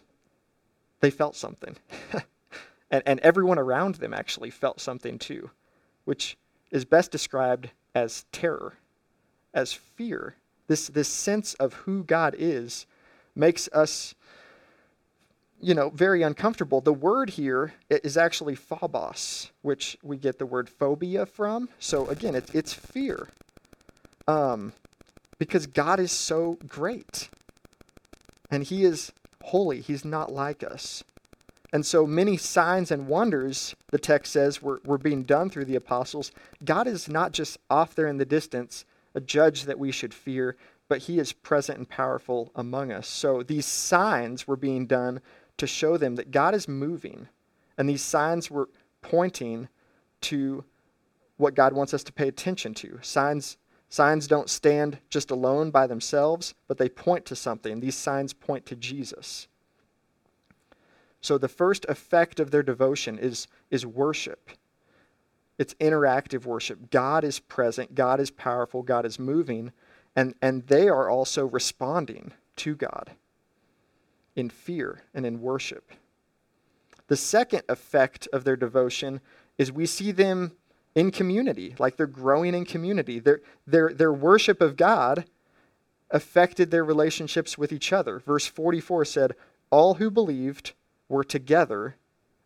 they 1.00 1.10
felt 1.10 1.36
something. 1.36 1.76
and, 2.90 3.02
and 3.06 3.20
everyone 3.20 3.58
around 3.58 3.96
them 3.96 4.12
actually 4.12 4.50
felt 4.50 4.80
something 4.80 5.18
too, 5.18 5.50
which 6.06 6.38
is 6.70 6.86
best 6.86 7.10
described 7.10 7.70
as 7.94 8.24
terror, 8.32 8.74
as 9.52 9.74
fear. 9.74 10.36
This, 10.68 10.88
this 10.88 11.08
sense 11.08 11.52
of 11.54 11.74
who 11.74 12.02
God 12.02 12.34
is 12.38 12.86
makes 13.34 13.68
us, 13.72 14.14
you 15.60 15.74
know, 15.74 15.90
very 15.90 16.22
uncomfortable. 16.22 16.80
The 16.80 16.92
word 16.92 17.30
here 17.30 17.74
is 17.90 18.16
actually 18.16 18.54
phobos, 18.54 19.50
which 19.62 19.98
we 20.02 20.16
get 20.16 20.38
the 20.38 20.46
word 20.46 20.70
phobia 20.70 21.26
from. 21.26 21.68
So 21.78 22.06
again, 22.06 22.34
it's, 22.34 22.54
it's 22.54 22.72
fear. 22.72 23.28
Um, 24.26 24.72
because 25.38 25.66
God 25.66 26.00
is 26.00 26.12
so 26.12 26.58
great. 26.66 27.28
And 28.50 28.64
He 28.64 28.84
is 28.84 29.12
holy. 29.42 29.80
He's 29.80 30.04
not 30.04 30.32
like 30.32 30.62
us. 30.62 31.04
And 31.76 31.84
so 31.84 32.06
many 32.06 32.38
signs 32.38 32.90
and 32.90 33.06
wonders, 33.06 33.76
the 33.90 33.98
text 33.98 34.32
says, 34.32 34.62
were, 34.62 34.80
were 34.86 34.96
being 34.96 35.24
done 35.24 35.50
through 35.50 35.66
the 35.66 35.76
apostles. 35.76 36.32
God 36.64 36.86
is 36.86 37.06
not 37.06 37.32
just 37.32 37.58
off 37.68 37.94
there 37.94 38.06
in 38.06 38.16
the 38.16 38.24
distance, 38.24 38.86
a 39.14 39.20
judge 39.20 39.64
that 39.64 39.78
we 39.78 39.92
should 39.92 40.14
fear, 40.14 40.56
but 40.88 41.00
he 41.00 41.18
is 41.18 41.34
present 41.34 41.76
and 41.76 41.86
powerful 41.86 42.50
among 42.54 42.92
us. 42.92 43.06
So 43.06 43.42
these 43.42 43.66
signs 43.66 44.48
were 44.48 44.56
being 44.56 44.86
done 44.86 45.20
to 45.58 45.66
show 45.66 45.98
them 45.98 46.14
that 46.14 46.30
God 46.30 46.54
is 46.54 46.66
moving. 46.66 47.28
And 47.76 47.86
these 47.86 48.00
signs 48.00 48.50
were 48.50 48.70
pointing 49.02 49.68
to 50.22 50.64
what 51.36 51.54
God 51.54 51.74
wants 51.74 51.92
us 51.92 52.04
to 52.04 52.12
pay 52.14 52.28
attention 52.28 52.72
to. 52.72 52.98
Signs 53.02 53.58
signs 53.90 54.26
don't 54.26 54.48
stand 54.48 54.96
just 55.10 55.30
alone 55.30 55.70
by 55.70 55.86
themselves, 55.86 56.54
but 56.68 56.78
they 56.78 56.88
point 56.88 57.26
to 57.26 57.36
something. 57.36 57.80
These 57.80 57.96
signs 57.96 58.32
point 58.32 58.64
to 58.64 58.76
Jesus. 58.76 59.46
So 61.26 61.38
the 61.38 61.48
first 61.48 61.84
effect 61.88 62.38
of 62.38 62.52
their 62.52 62.62
devotion 62.62 63.18
is, 63.18 63.48
is 63.68 63.84
worship. 63.84 64.48
It's 65.58 65.74
interactive 65.74 66.46
worship. 66.46 66.88
God 66.92 67.24
is 67.24 67.40
present, 67.40 67.96
God 67.96 68.20
is 68.20 68.30
powerful, 68.30 68.84
God 68.84 69.04
is 69.04 69.18
moving, 69.18 69.72
and, 70.14 70.36
and 70.40 70.64
they 70.68 70.88
are 70.88 71.10
also 71.10 71.44
responding 71.44 72.32
to 72.58 72.76
God 72.76 73.10
in 74.36 74.50
fear 74.50 75.02
and 75.12 75.26
in 75.26 75.40
worship. 75.40 75.90
The 77.08 77.16
second 77.16 77.64
effect 77.68 78.28
of 78.32 78.44
their 78.44 78.56
devotion 78.56 79.20
is 79.58 79.72
we 79.72 79.86
see 79.86 80.12
them 80.12 80.52
in 80.94 81.10
community, 81.10 81.74
like 81.80 81.96
they're 81.96 82.06
growing 82.06 82.54
in 82.54 82.64
community. 82.64 83.18
Their, 83.18 83.40
their, 83.66 83.92
their 83.92 84.12
worship 84.12 84.60
of 84.60 84.76
God 84.76 85.24
affected 86.08 86.70
their 86.70 86.84
relationships 86.84 87.58
with 87.58 87.72
each 87.72 87.92
other. 87.92 88.20
Verse 88.20 88.46
44 88.46 89.04
said, 89.04 89.32
All 89.72 89.94
who 89.94 90.08
believed 90.08 90.74
were 91.08 91.24
together 91.24 91.96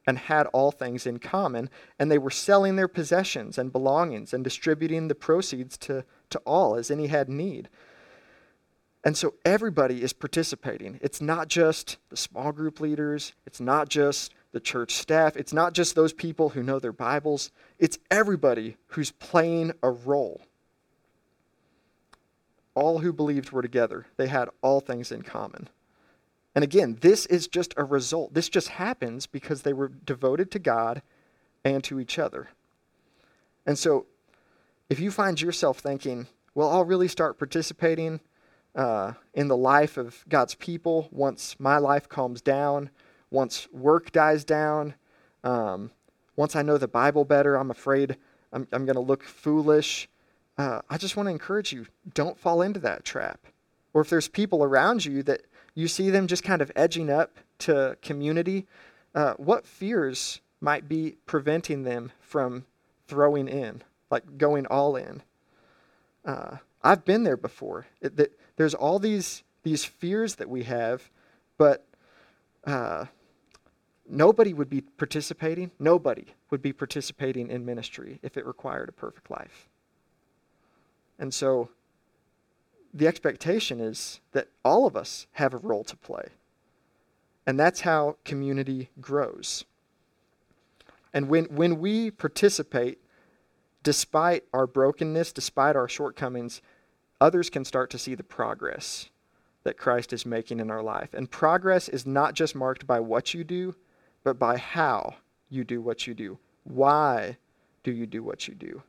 and 0.06 0.18
had 0.18 0.46
all 0.48 0.70
things 0.70 1.06
in 1.06 1.18
common, 1.18 1.70
and 1.98 2.10
they 2.10 2.18
were 2.18 2.30
selling 2.30 2.76
their 2.76 2.88
possessions 2.88 3.58
and 3.58 3.72
belongings 3.72 4.32
and 4.32 4.42
distributing 4.42 5.08
the 5.08 5.14
proceeds 5.14 5.76
to, 5.78 6.04
to 6.30 6.38
all 6.40 6.74
as 6.74 6.90
any 6.90 7.06
had 7.06 7.28
need. 7.28 7.68
And 9.04 9.16
so 9.16 9.34
everybody 9.44 10.02
is 10.02 10.12
participating. 10.12 10.98
It's 11.02 11.20
not 11.20 11.48
just 11.48 11.98
the 12.10 12.16
small 12.16 12.52
group 12.52 12.80
leaders, 12.80 13.32
it's 13.46 13.60
not 13.60 13.88
just 13.88 14.34
the 14.52 14.60
church 14.60 14.94
staff, 14.94 15.36
it's 15.36 15.52
not 15.52 15.74
just 15.74 15.94
those 15.94 16.12
people 16.12 16.50
who 16.50 16.62
know 16.62 16.78
their 16.78 16.92
Bibles, 16.92 17.50
it's 17.78 17.98
everybody 18.10 18.76
who's 18.88 19.10
playing 19.12 19.72
a 19.82 19.90
role. 19.90 20.42
All 22.74 22.98
who 22.98 23.12
believed 23.12 23.50
were 23.50 23.62
together, 23.62 24.06
they 24.16 24.26
had 24.26 24.48
all 24.60 24.80
things 24.80 25.12
in 25.12 25.22
common. 25.22 25.68
And 26.54 26.64
again, 26.64 26.98
this 27.00 27.26
is 27.26 27.46
just 27.46 27.74
a 27.76 27.84
result. 27.84 28.34
This 28.34 28.48
just 28.48 28.68
happens 28.68 29.26
because 29.26 29.62
they 29.62 29.72
were 29.72 29.88
devoted 29.88 30.50
to 30.52 30.58
God 30.58 31.02
and 31.64 31.84
to 31.84 32.00
each 32.00 32.18
other. 32.18 32.48
And 33.66 33.78
so, 33.78 34.06
if 34.88 34.98
you 34.98 35.10
find 35.10 35.40
yourself 35.40 35.78
thinking, 35.78 36.26
well, 36.54 36.70
I'll 36.70 36.84
really 36.84 37.06
start 37.06 37.38
participating 37.38 38.20
uh, 38.74 39.12
in 39.34 39.48
the 39.48 39.56
life 39.56 39.96
of 39.96 40.24
God's 40.28 40.54
people 40.56 41.08
once 41.12 41.54
my 41.60 41.78
life 41.78 42.08
calms 42.08 42.40
down, 42.40 42.90
once 43.30 43.68
work 43.72 44.10
dies 44.10 44.44
down, 44.44 44.94
um, 45.44 45.92
once 46.36 46.56
I 46.56 46.62
know 46.62 46.78
the 46.78 46.88
Bible 46.88 47.24
better, 47.24 47.54
I'm 47.56 47.70
afraid 47.70 48.16
I'm, 48.52 48.66
I'm 48.72 48.84
going 48.84 48.96
to 48.96 49.00
look 49.00 49.22
foolish. 49.22 50.08
Uh, 50.58 50.80
I 50.90 50.98
just 50.98 51.16
want 51.16 51.28
to 51.28 51.30
encourage 51.30 51.72
you 51.72 51.86
don't 52.14 52.38
fall 52.38 52.62
into 52.62 52.80
that 52.80 53.04
trap. 53.04 53.46
Or 53.92 54.02
if 54.02 54.10
there's 54.10 54.28
people 54.28 54.64
around 54.64 55.04
you 55.04 55.22
that 55.24 55.42
you 55.74 55.88
see 55.88 56.10
them 56.10 56.26
just 56.26 56.44
kind 56.44 56.62
of 56.62 56.70
edging 56.76 57.10
up 57.10 57.36
to 57.60 57.96
community, 58.02 58.66
uh, 59.14 59.34
what 59.34 59.66
fears 59.66 60.40
might 60.60 60.88
be 60.88 61.16
preventing 61.26 61.82
them 61.82 62.12
from 62.20 62.64
throwing 63.06 63.48
in, 63.48 63.82
like 64.10 64.38
going 64.38 64.66
all 64.66 64.96
in? 64.96 65.22
Uh, 66.24 66.56
I've 66.82 67.04
been 67.04 67.24
there 67.24 67.36
before. 67.36 67.86
It, 68.00 68.16
that 68.16 68.38
there's 68.56 68.74
all 68.74 68.98
these 68.98 69.42
these 69.62 69.84
fears 69.84 70.36
that 70.36 70.48
we 70.48 70.62
have, 70.62 71.10
but 71.58 71.86
uh, 72.64 73.06
nobody 74.08 74.54
would 74.54 74.70
be 74.70 74.80
participating. 74.80 75.70
Nobody 75.78 76.26
would 76.50 76.62
be 76.62 76.72
participating 76.72 77.50
in 77.50 77.64
ministry 77.64 78.18
if 78.22 78.36
it 78.36 78.46
required 78.46 78.88
a 78.88 78.92
perfect 78.92 79.30
life. 79.30 79.68
And 81.18 81.34
so 81.34 81.68
the 82.92 83.06
expectation 83.06 83.80
is 83.80 84.20
that 84.32 84.48
all 84.64 84.86
of 84.86 84.96
us 84.96 85.26
have 85.32 85.54
a 85.54 85.58
role 85.58 85.84
to 85.84 85.96
play. 85.96 86.28
And 87.46 87.58
that's 87.58 87.80
how 87.80 88.16
community 88.24 88.90
grows. 89.00 89.64
And 91.12 91.28
when, 91.28 91.46
when 91.46 91.80
we 91.80 92.10
participate, 92.10 92.98
despite 93.82 94.44
our 94.52 94.66
brokenness, 94.66 95.32
despite 95.32 95.76
our 95.76 95.88
shortcomings, 95.88 96.62
others 97.20 97.50
can 97.50 97.64
start 97.64 97.90
to 97.90 97.98
see 97.98 98.14
the 98.14 98.22
progress 98.22 99.08
that 99.64 99.76
Christ 99.76 100.12
is 100.12 100.24
making 100.24 100.60
in 100.60 100.70
our 100.70 100.82
life. 100.82 101.12
And 101.12 101.30
progress 101.30 101.88
is 101.88 102.06
not 102.06 102.34
just 102.34 102.54
marked 102.54 102.86
by 102.86 103.00
what 103.00 103.34
you 103.34 103.44
do, 103.44 103.74
but 104.24 104.38
by 104.38 104.56
how 104.56 105.16
you 105.48 105.64
do 105.64 105.80
what 105.80 106.06
you 106.06 106.14
do. 106.14 106.38
Why 106.64 107.36
do 107.82 107.90
you 107.90 108.06
do 108.06 108.22
what 108.22 108.46
you 108.48 108.54
do? 108.54 108.82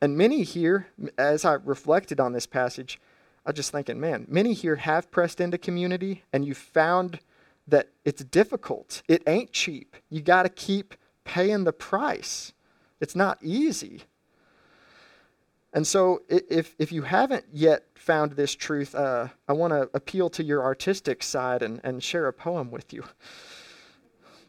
And 0.00 0.16
many 0.16 0.42
here, 0.42 0.88
as 1.16 1.44
I 1.44 1.54
reflected 1.54 2.20
on 2.20 2.32
this 2.32 2.46
passage, 2.46 3.00
I 3.44 3.50
was 3.50 3.56
just 3.56 3.72
thinking, 3.72 4.00
man, 4.00 4.26
many 4.28 4.52
here 4.52 4.76
have 4.76 5.10
pressed 5.10 5.40
into 5.40 5.58
community 5.58 6.24
and 6.32 6.44
you 6.44 6.54
found 6.54 7.20
that 7.68 7.88
it's 8.04 8.22
difficult. 8.24 9.02
It 9.08 9.22
ain't 9.26 9.52
cheap. 9.52 9.96
You 10.10 10.20
got 10.20 10.42
to 10.42 10.48
keep 10.48 10.94
paying 11.24 11.64
the 11.64 11.72
price. 11.72 12.52
It's 13.00 13.16
not 13.16 13.38
easy. 13.42 14.02
And 15.72 15.86
so, 15.86 16.22
if, 16.28 16.74
if 16.78 16.90
you 16.90 17.02
haven't 17.02 17.44
yet 17.52 17.84
found 17.94 18.32
this 18.32 18.54
truth, 18.54 18.94
uh, 18.94 19.28
I 19.46 19.52
want 19.52 19.72
to 19.72 19.90
appeal 19.92 20.30
to 20.30 20.42
your 20.42 20.62
artistic 20.62 21.22
side 21.22 21.62
and, 21.62 21.80
and 21.84 22.02
share 22.02 22.28
a 22.28 22.32
poem 22.32 22.70
with 22.70 22.94
you 22.94 23.04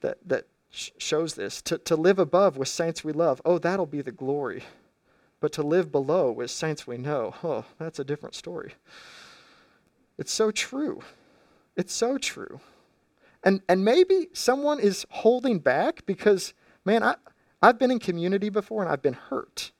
that, 0.02 0.20
that 0.26 0.46
sh- 0.70 0.92
shows 0.98 1.34
this. 1.34 1.62
To, 1.64 1.78
to 1.80 1.96
live 1.96 2.20
above 2.20 2.56
with 2.56 2.70
saints 2.70 3.04
we 3.04 3.12
love, 3.12 3.42
oh, 3.44 3.58
that'll 3.58 3.86
be 3.86 4.02
the 4.02 4.12
glory. 4.12 4.64
But 5.40 5.52
to 5.54 5.64
live 5.64 5.92
below 5.92 6.32
with 6.32 6.52
saints 6.52 6.88
we 6.88 6.98
know, 6.98 7.36
oh, 7.44 7.66
that's 7.78 8.00
a 8.00 8.04
different 8.04 8.36
story. 8.36 8.74
It's 10.18 10.32
so 10.32 10.52
true. 10.52 11.02
It's 11.76 11.94
so 11.94 12.18
true. 12.18 12.60
And, 13.44 13.62
and 13.70 13.86
maybe 13.86 14.30
someone 14.34 14.80
is 14.80 15.06
holding 15.10 15.60
back 15.60 16.06
because, 16.06 16.54
man, 16.86 17.04
I, 17.04 17.16
I've 17.62 17.78
been 17.78 17.92
in 17.92 18.00
community 18.00 18.50
before 18.50 18.82
and 18.82 18.92
I've 18.92 19.02
been 19.02 19.14
hurt. 19.14 19.72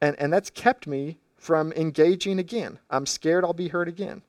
And, 0.00 0.14
and 0.20 0.32
that's 0.32 0.50
kept 0.50 0.86
me 0.86 1.18
from 1.36 1.72
engaging 1.72 2.38
again. 2.38 2.78
I'm 2.90 3.06
scared 3.06 3.44
I'll 3.44 3.54
be 3.54 3.68
hurt 3.68 3.88
again. 3.88 4.22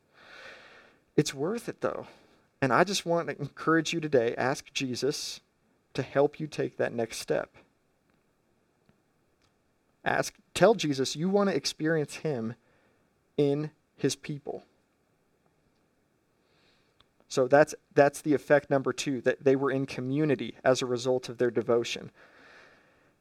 It's 1.17 1.33
worth 1.33 1.67
it, 1.67 1.81
though. 1.81 2.07
And 2.61 2.71
I 2.71 2.83
just 2.83 3.05
want 3.05 3.27
to 3.27 3.39
encourage 3.39 3.93
you 3.93 3.99
today 3.99 4.33
ask 4.37 4.71
Jesus 4.73 5.41
to 5.93 6.01
help 6.01 6.39
you 6.39 6.47
take 6.47 6.77
that 6.77 6.93
next 6.93 7.17
step. 7.17 7.55
Ask, 10.05 10.35
tell 10.53 10.73
Jesus 10.73 11.15
you 11.15 11.29
want 11.29 11.49
to 11.49 11.55
experience 11.55 12.15
him 12.15 12.55
in 13.37 13.71
his 13.95 14.15
people. 14.15 14.63
So 17.29 17.47
that's 17.47 17.75
that's 17.93 18.21
the 18.21 18.33
effect 18.33 18.69
number 18.69 18.93
2 18.93 19.21
that 19.21 19.43
they 19.43 19.55
were 19.55 19.69
in 19.71 19.85
community 19.85 20.55
as 20.63 20.81
a 20.81 20.85
result 20.85 21.27
of 21.27 21.37
their 21.37 21.51
devotion. 21.51 22.11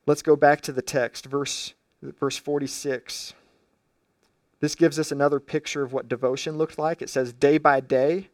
Let's 0.06 0.22
go 0.22 0.36
back 0.36 0.60
to 0.62 0.72
the 0.72 0.82
text 0.82 1.26
verse 1.26 1.74
verse 2.02 2.36
46. 2.36 3.34
This 4.60 4.74
gives 4.74 4.98
us 4.98 5.12
another 5.12 5.40
picture 5.40 5.82
of 5.82 5.92
what 5.92 6.08
devotion 6.08 6.56
looked 6.56 6.78
like. 6.78 7.02
It 7.02 7.10
says 7.10 7.32
day 7.32 7.58
by 7.58 7.80
day. 7.80 8.28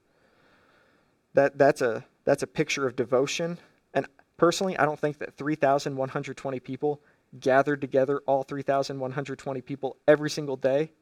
That, 1.35 1.59
that's, 1.59 1.81
a, 1.81 2.05
that's 2.25 2.43
a 2.43 2.47
picture 2.47 2.87
of 2.87 2.95
devotion. 2.95 3.59
And 3.95 4.07
personally, 4.37 4.77
I 4.79 4.85
don't 4.85 4.99
think 4.99 5.19
that 5.19 5.35
3,120 5.37 6.61
people 6.61 7.01
gathered 7.39 7.81
together, 7.81 8.23
all 8.27 8.43
3,120 8.43 9.61
people, 9.61 9.97
every 10.07 10.31
single 10.31 10.57
day. 10.57 10.93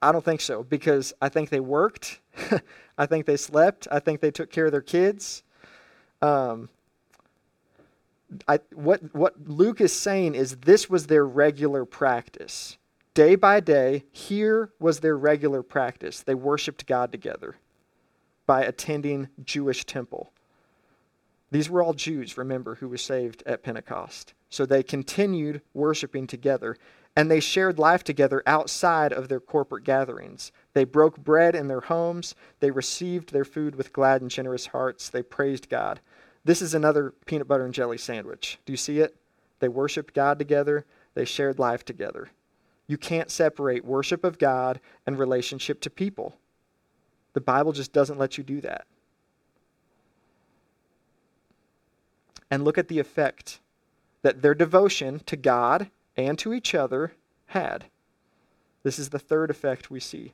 I 0.00 0.12
don't 0.12 0.24
think 0.24 0.40
so 0.40 0.62
because 0.62 1.12
I 1.20 1.28
think 1.28 1.50
they 1.50 1.60
worked. 1.60 2.20
I 2.98 3.06
think 3.06 3.26
they 3.26 3.36
slept. 3.36 3.88
I 3.90 3.98
think 3.98 4.20
they 4.20 4.30
took 4.30 4.50
care 4.50 4.66
of 4.66 4.72
their 4.72 4.82
kids. 4.82 5.42
Um, 6.22 6.68
I, 8.48 8.60
what, 8.72 9.14
what 9.14 9.34
Luke 9.48 9.80
is 9.80 9.92
saying 9.92 10.34
is 10.34 10.56
this 10.56 10.90
was 10.90 11.06
their 11.06 11.24
regular 11.24 11.84
practice. 11.84 12.76
Day 13.14 13.34
by 13.34 13.60
day, 13.60 14.04
here 14.12 14.72
was 14.78 15.00
their 15.00 15.16
regular 15.16 15.62
practice. 15.62 16.22
They 16.22 16.34
worshiped 16.34 16.86
God 16.86 17.12
together 17.12 17.56
by 18.46 18.62
attending 18.62 19.28
Jewish 19.42 19.84
temple. 19.84 20.32
These 21.56 21.70
were 21.70 21.82
all 21.82 21.94
Jews, 21.94 22.36
remember, 22.36 22.74
who 22.74 22.88
were 22.90 22.98
saved 22.98 23.42
at 23.46 23.62
Pentecost. 23.62 24.34
So 24.50 24.66
they 24.66 24.82
continued 24.82 25.62
worshiping 25.72 26.26
together, 26.26 26.76
and 27.16 27.30
they 27.30 27.40
shared 27.40 27.78
life 27.78 28.04
together 28.04 28.42
outside 28.46 29.10
of 29.10 29.30
their 29.30 29.40
corporate 29.40 29.82
gatherings. 29.82 30.52
They 30.74 30.84
broke 30.84 31.16
bread 31.16 31.54
in 31.54 31.66
their 31.66 31.80
homes, 31.80 32.34
they 32.60 32.70
received 32.70 33.32
their 33.32 33.46
food 33.46 33.74
with 33.74 33.94
glad 33.94 34.20
and 34.20 34.30
generous 34.30 34.66
hearts, 34.66 35.08
they 35.08 35.22
praised 35.22 35.70
God. 35.70 36.00
This 36.44 36.60
is 36.60 36.74
another 36.74 37.14
peanut 37.24 37.48
butter 37.48 37.64
and 37.64 37.72
jelly 37.72 37.96
sandwich. 37.96 38.58
Do 38.66 38.74
you 38.74 38.76
see 38.76 38.98
it? 38.98 39.16
They 39.58 39.68
worshiped 39.68 40.12
God 40.12 40.38
together, 40.38 40.84
they 41.14 41.24
shared 41.24 41.58
life 41.58 41.86
together. 41.86 42.28
You 42.86 42.98
can't 42.98 43.30
separate 43.30 43.82
worship 43.82 44.24
of 44.24 44.38
God 44.38 44.78
and 45.06 45.18
relationship 45.18 45.80
to 45.80 45.88
people. 45.88 46.36
The 47.32 47.40
Bible 47.40 47.72
just 47.72 47.94
doesn't 47.94 48.18
let 48.18 48.36
you 48.36 48.44
do 48.44 48.60
that. 48.60 48.86
And 52.50 52.64
look 52.64 52.78
at 52.78 52.88
the 52.88 52.98
effect 52.98 53.60
that 54.22 54.42
their 54.42 54.54
devotion 54.54 55.20
to 55.26 55.36
God 55.36 55.90
and 56.16 56.38
to 56.38 56.52
each 56.52 56.74
other 56.74 57.12
had. 57.46 57.86
This 58.82 58.98
is 58.98 59.10
the 59.10 59.18
third 59.18 59.50
effect 59.50 59.90
we 59.90 60.00
see. 60.00 60.32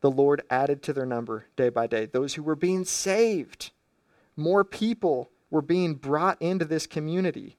The 0.00 0.10
Lord 0.10 0.42
added 0.50 0.82
to 0.84 0.92
their 0.92 1.06
number 1.06 1.46
day 1.56 1.68
by 1.68 1.86
day 1.86 2.06
those 2.06 2.34
who 2.34 2.42
were 2.42 2.56
being 2.56 2.84
saved. 2.84 3.70
More 4.36 4.64
people 4.64 5.30
were 5.50 5.62
being 5.62 5.94
brought 5.94 6.40
into 6.40 6.64
this 6.64 6.86
community. 6.86 7.56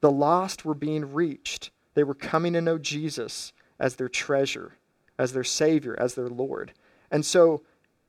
The 0.00 0.10
lost 0.10 0.64
were 0.64 0.74
being 0.74 1.12
reached. 1.12 1.70
They 1.94 2.04
were 2.04 2.14
coming 2.14 2.52
to 2.52 2.60
know 2.60 2.78
Jesus 2.78 3.52
as 3.78 3.96
their 3.96 4.08
treasure, 4.08 4.76
as 5.18 5.32
their 5.32 5.44
Savior, 5.44 5.96
as 5.98 6.14
their 6.14 6.28
Lord. 6.28 6.72
And 7.10 7.24
so 7.24 7.62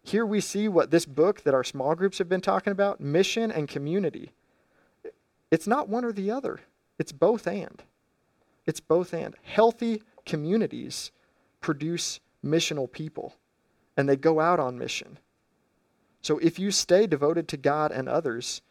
here 0.04 0.26
we 0.26 0.40
see 0.42 0.68
what 0.68 0.92
this 0.92 1.06
book 1.06 1.44
that 1.44 1.54
our 1.54 1.64
small 1.64 1.96
groups 1.96 2.18
have 2.20 2.30
been 2.30 2.42
talking 2.42 2.72
about 2.72 3.00
mission 3.00 3.52
and 3.52 3.68
community. 3.68 4.32
It's 5.52 5.68
not 5.68 5.90
one 5.90 6.06
or 6.06 6.12
the 6.12 6.32
other, 6.32 6.60
it's 6.98 7.12
both 7.12 7.48
and. 7.48 7.84
It's 8.66 8.80
both 8.80 9.14
and. 9.14 9.36
Healthy 9.44 10.02
communities 10.26 11.12
produce 11.62 12.20
missional 12.44 12.92
people, 12.92 13.36
and 13.96 14.10
they 14.10 14.16
go 14.16 14.40
out 14.40 14.60
on 14.60 14.78
mission. 14.78 15.20
So 16.22 16.40
if 16.40 16.58
you 16.58 16.72
stay 16.72 17.06
devoted 17.06 17.48
to 17.50 17.58
God 17.58 17.92
and 17.92 18.10
others, 18.10 18.62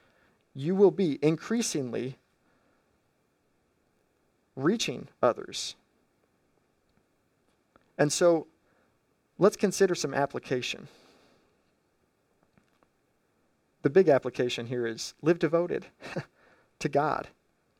you 0.54 0.74
will 0.74 0.90
be 0.90 1.18
increasingly 1.22 2.18
reaching 4.56 5.08
others. 5.22 5.76
And 7.98 8.12
so 8.12 8.46
let's 9.38 9.56
consider 9.56 9.94
some 9.94 10.14
application. 10.14 10.88
The 13.82 13.90
big 13.90 14.08
application 14.08 14.66
here 14.66 14.86
is 14.86 15.14
live 15.22 15.38
devoted 15.38 15.86
to 16.84 16.88
God, 16.90 17.28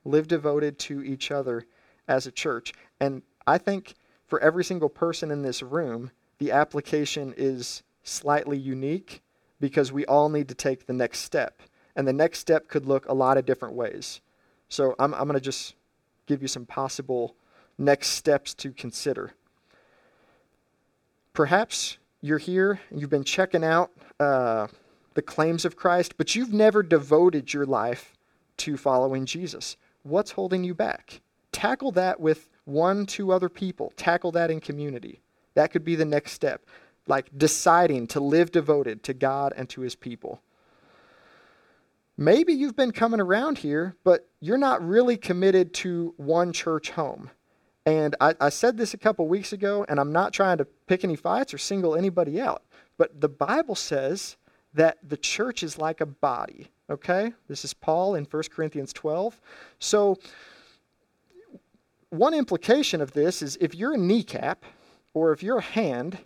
live 0.04 0.26
devoted 0.26 0.78
to 0.78 1.02
each 1.02 1.30
other 1.30 1.66
as 2.08 2.26
a 2.26 2.32
church. 2.32 2.72
And 3.00 3.22
I 3.46 3.58
think 3.58 3.94
for 4.26 4.40
every 4.40 4.64
single 4.64 4.88
person 4.88 5.30
in 5.30 5.42
this 5.42 5.62
room, 5.62 6.10
the 6.38 6.50
application 6.50 7.34
is 7.36 7.82
slightly 8.02 8.56
unique 8.56 9.22
because 9.60 9.92
we 9.92 10.06
all 10.06 10.30
need 10.30 10.48
to 10.48 10.54
take 10.54 10.86
the 10.86 10.94
next 10.94 11.20
step. 11.20 11.60
And 11.94 12.08
the 12.08 12.14
next 12.14 12.38
step 12.38 12.66
could 12.68 12.86
look 12.86 13.06
a 13.06 13.12
lot 13.14 13.36
of 13.36 13.44
different 13.44 13.74
ways. 13.74 14.22
So 14.70 14.94
I'm, 14.98 15.12
I'm 15.12 15.28
going 15.28 15.34
to 15.34 15.40
just 15.40 15.74
give 16.26 16.40
you 16.40 16.48
some 16.48 16.64
possible 16.64 17.36
next 17.76 18.08
steps 18.08 18.54
to 18.54 18.72
consider. 18.72 19.32
Perhaps 21.34 21.98
you're 22.22 22.38
here, 22.38 22.80
you've 22.90 23.10
been 23.10 23.22
checking 23.22 23.64
out 23.64 23.90
uh, 24.18 24.68
the 25.12 25.22
claims 25.22 25.66
of 25.66 25.76
Christ, 25.76 26.16
but 26.16 26.34
you've 26.34 26.54
never 26.54 26.82
devoted 26.82 27.52
your 27.52 27.66
life 27.66 28.13
to 28.58 28.76
following 28.76 29.26
Jesus. 29.26 29.76
What's 30.02 30.32
holding 30.32 30.64
you 30.64 30.74
back? 30.74 31.20
Tackle 31.52 31.92
that 31.92 32.20
with 32.20 32.48
one, 32.64 33.06
two 33.06 33.32
other 33.32 33.48
people. 33.48 33.92
Tackle 33.96 34.32
that 34.32 34.50
in 34.50 34.60
community. 34.60 35.20
That 35.54 35.70
could 35.70 35.84
be 35.84 35.94
the 35.94 36.04
next 36.04 36.32
step, 36.32 36.66
like 37.06 37.30
deciding 37.36 38.06
to 38.08 38.20
live 38.20 38.50
devoted 38.50 39.02
to 39.04 39.14
God 39.14 39.52
and 39.56 39.68
to 39.70 39.82
his 39.82 39.94
people. 39.94 40.42
Maybe 42.16 42.52
you've 42.52 42.76
been 42.76 42.92
coming 42.92 43.20
around 43.20 43.58
here, 43.58 43.96
but 44.04 44.28
you're 44.40 44.58
not 44.58 44.86
really 44.86 45.16
committed 45.16 45.74
to 45.74 46.14
one 46.16 46.52
church 46.52 46.90
home. 46.90 47.30
And 47.86 48.14
I, 48.20 48.34
I 48.40 48.48
said 48.48 48.76
this 48.76 48.94
a 48.94 48.98
couple 48.98 49.26
weeks 49.26 49.52
ago, 49.52 49.84
and 49.88 49.98
I'm 49.98 50.12
not 50.12 50.32
trying 50.32 50.58
to 50.58 50.64
pick 50.64 51.04
any 51.04 51.16
fights 51.16 51.52
or 51.52 51.58
single 51.58 51.94
anybody 51.94 52.40
out, 52.40 52.62
but 52.96 53.20
the 53.20 53.28
Bible 53.28 53.74
says 53.74 54.36
that 54.72 54.98
the 55.06 55.16
church 55.16 55.62
is 55.62 55.78
like 55.78 56.00
a 56.00 56.06
body. 56.06 56.70
Okay? 56.90 57.32
This 57.48 57.64
is 57.64 57.74
Paul 57.74 58.14
in 58.14 58.24
1 58.24 58.42
Corinthians 58.54 58.92
12. 58.92 59.40
So, 59.78 60.18
one 62.10 62.34
implication 62.34 63.00
of 63.00 63.12
this 63.12 63.42
is 63.42 63.56
if 63.60 63.74
you're 63.74 63.94
a 63.94 63.98
kneecap 63.98 64.64
or 65.14 65.32
if 65.32 65.42
you're 65.42 65.58
a 65.58 65.62
hand 65.62 66.18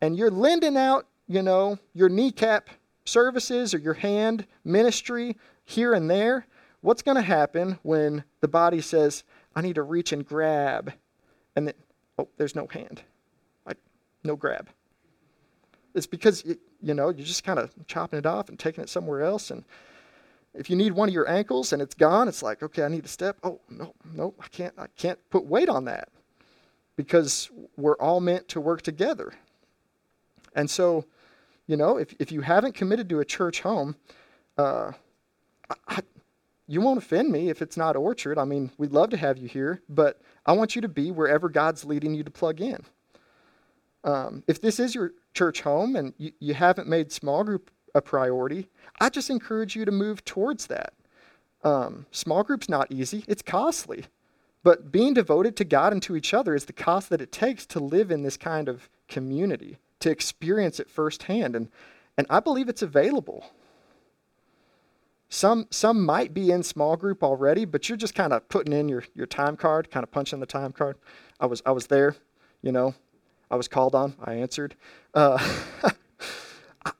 and 0.00 0.16
you're 0.16 0.30
lending 0.30 0.76
out, 0.76 1.06
you 1.26 1.42
know, 1.42 1.78
your 1.92 2.08
kneecap 2.08 2.70
services 3.04 3.74
or 3.74 3.78
your 3.78 3.94
hand 3.94 4.46
ministry 4.64 5.36
here 5.64 5.92
and 5.92 6.10
there, 6.10 6.46
what's 6.80 7.02
going 7.02 7.16
to 7.16 7.22
happen 7.22 7.78
when 7.82 8.24
the 8.40 8.48
body 8.48 8.80
says, 8.80 9.24
I 9.54 9.60
need 9.60 9.74
to 9.74 9.82
reach 9.82 10.12
and 10.12 10.24
grab, 10.24 10.92
and 11.56 11.66
then, 11.66 11.74
oh, 12.18 12.28
there's 12.36 12.54
no 12.54 12.66
hand, 12.66 13.02
I, 13.66 13.72
no 14.24 14.36
grab. 14.36 14.68
It's 15.94 16.06
because, 16.06 16.44
you 16.44 16.94
know, 16.94 17.08
you're 17.10 17.26
just 17.26 17.44
kind 17.44 17.58
of 17.58 17.72
chopping 17.86 18.18
it 18.18 18.26
off 18.26 18.48
and 18.48 18.58
taking 18.58 18.82
it 18.82 18.88
somewhere 18.88 19.22
else. 19.22 19.50
And 19.50 19.64
if 20.54 20.70
you 20.70 20.76
need 20.76 20.92
one 20.92 21.08
of 21.08 21.14
your 21.14 21.28
ankles 21.28 21.72
and 21.72 21.82
it's 21.82 21.94
gone, 21.94 22.28
it's 22.28 22.42
like, 22.42 22.62
okay, 22.62 22.84
I 22.84 22.88
need 22.88 23.02
to 23.02 23.08
step. 23.08 23.36
Oh, 23.42 23.60
no, 23.68 23.94
no, 24.12 24.34
I 24.40 24.48
can't, 24.48 24.74
I 24.78 24.86
can't 24.96 25.18
put 25.30 25.46
weight 25.46 25.68
on 25.68 25.84
that 25.86 26.08
because 26.96 27.50
we're 27.76 27.96
all 27.96 28.20
meant 28.20 28.48
to 28.48 28.60
work 28.60 28.82
together. 28.82 29.32
And 30.54 30.68
so, 30.68 31.04
you 31.66 31.76
know, 31.76 31.96
if, 31.96 32.14
if 32.18 32.32
you 32.32 32.40
haven't 32.40 32.74
committed 32.74 33.08
to 33.08 33.20
a 33.20 33.24
church 33.24 33.60
home, 33.60 33.96
uh, 34.58 34.92
I, 35.88 36.00
you 36.66 36.80
won't 36.80 36.98
offend 36.98 37.30
me 37.30 37.48
if 37.48 37.62
it's 37.62 37.76
not 37.76 37.96
Orchard. 37.96 38.38
I 38.38 38.44
mean, 38.44 38.70
we'd 38.78 38.92
love 38.92 39.10
to 39.10 39.16
have 39.16 39.38
you 39.38 39.48
here, 39.48 39.82
but 39.88 40.20
I 40.46 40.52
want 40.52 40.76
you 40.76 40.82
to 40.82 40.88
be 40.88 41.10
wherever 41.10 41.48
God's 41.48 41.84
leading 41.84 42.14
you 42.14 42.22
to 42.22 42.30
plug 42.30 42.60
in. 42.60 42.84
Um, 44.04 44.42
if 44.46 44.60
this 44.60 44.80
is 44.80 44.94
your 44.94 45.12
church 45.34 45.60
home 45.60 45.96
and 45.96 46.14
you, 46.16 46.32
you 46.40 46.54
haven't 46.54 46.88
made 46.88 47.12
small 47.12 47.44
group 47.44 47.70
a 47.94 48.00
priority, 48.00 48.68
I 49.00 49.08
just 49.08 49.30
encourage 49.30 49.76
you 49.76 49.84
to 49.84 49.92
move 49.92 50.24
towards 50.24 50.66
that. 50.68 50.94
Um, 51.62 52.06
small 52.10 52.42
group's 52.42 52.68
not 52.68 52.90
easy, 52.90 53.24
it's 53.28 53.42
costly. 53.42 54.06
But 54.62 54.92
being 54.92 55.14
devoted 55.14 55.56
to 55.56 55.64
God 55.64 55.92
and 55.92 56.02
to 56.02 56.16
each 56.16 56.34
other 56.34 56.54
is 56.54 56.66
the 56.66 56.72
cost 56.72 57.08
that 57.10 57.22
it 57.22 57.32
takes 57.32 57.64
to 57.66 57.80
live 57.80 58.10
in 58.10 58.22
this 58.22 58.36
kind 58.36 58.68
of 58.68 58.90
community 59.08 59.78
to 60.00 60.10
experience 60.10 60.80
it 60.80 60.90
firsthand. 60.90 61.56
And, 61.56 61.68
and 62.18 62.26
I 62.28 62.40
believe 62.40 62.68
it's 62.68 62.82
available. 62.82 63.44
Some, 65.28 65.66
some 65.70 66.04
might 66.04 66.34
be 66.34 66.50
in 66.50 66.62
small 66.62 66.96
group 66.96 67.22
already, 67.22 67.64
but 67.64 67.88
you're 67.88 67.96
just 67.96 68.14
kind 68.14 68.32
of 68.32 68.48
putting 68.48 68.72
in 68.72 68.88
your, 68.88 69.04
your 69.14 69.26
time 69.26 69.56
card, 69.56 69.90
kind 69.90 70.02
of 70.02 70.10
punching 70.10 70.40
the 70.40 70.46
time 70.46 70.72
card. 70.72 70.96
I 71.38 71.46
was, 71.46 71.62
I 71.64 71.70
was 71.70 71.86
there, 71.86 72.16
you 72.62 72.72
know, 72.72 72.94
I 73.50 73.56
was 73.56 73.68
called 73.68 73.94
on, 73.94 74.14
I 74.22 74.34
answered. 74.34 74.74
Uh, 75.12 75.38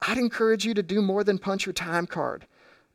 I'd 0.03 0.19
encourage 0.19 0.65
you 0.65 0.75
to 0.75 0.83
do 0.83 1.01
more 1.01 1.25
than 1.25 1.39
punch 1.39 1.67
your 1.67 1.73
time 1.73 2.07
card, 2.07 2.47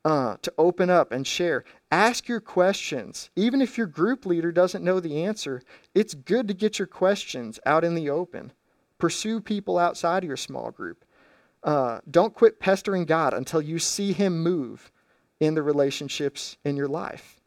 uh, 0.03 0.37
to 0.41 0.53
open 0.57 0.89
up 0.89 1.11
and 1.11 1.25
share. 1.25 1.63
Ask 1.91 2.27
your 2.27 2.41
questions. 2.41 3.29
Even 3.35 3.61
if 3.61 3.77
your 3.77 3.87
group 3.87 4.25
leader 4.25 4.51
doesn't 4.51 4.83
know 4.83 4.99
the 4.99 5.23
answer, 5.23 5.61
it's 5.93 6.13
good 6.13 6.47
to 6.47 6.53
get 6.53 6.77
your 6.77 6.87
questions 6.87 7.59
out 7.65 7.83
in 7.83 7.95
the 7.95 8.09
open. 8.09 8.51
Pursue 8.97 9.41
people 9.41 9.77
outside 9.77 10.23
of 10.23 10.27
your 10.27 10.37
small 10.37 10.71
group. 10.71 11.05
Uh, 11.63 11.99
don't 12.09 12.33
quit 12.33 12.59
pestering 12.59 13.05
God 13.05 13.33
until 13.33 13.61
you 13.61 13.79
see 13.79 14.13
Him 14.13 14.43
move 14.43 14.91
in 15.39 15.55
the 15.55 15.63
relationships 15.63 16.57
in 16.63 16.75
your 16.75 16.87
life. 16.87 17.39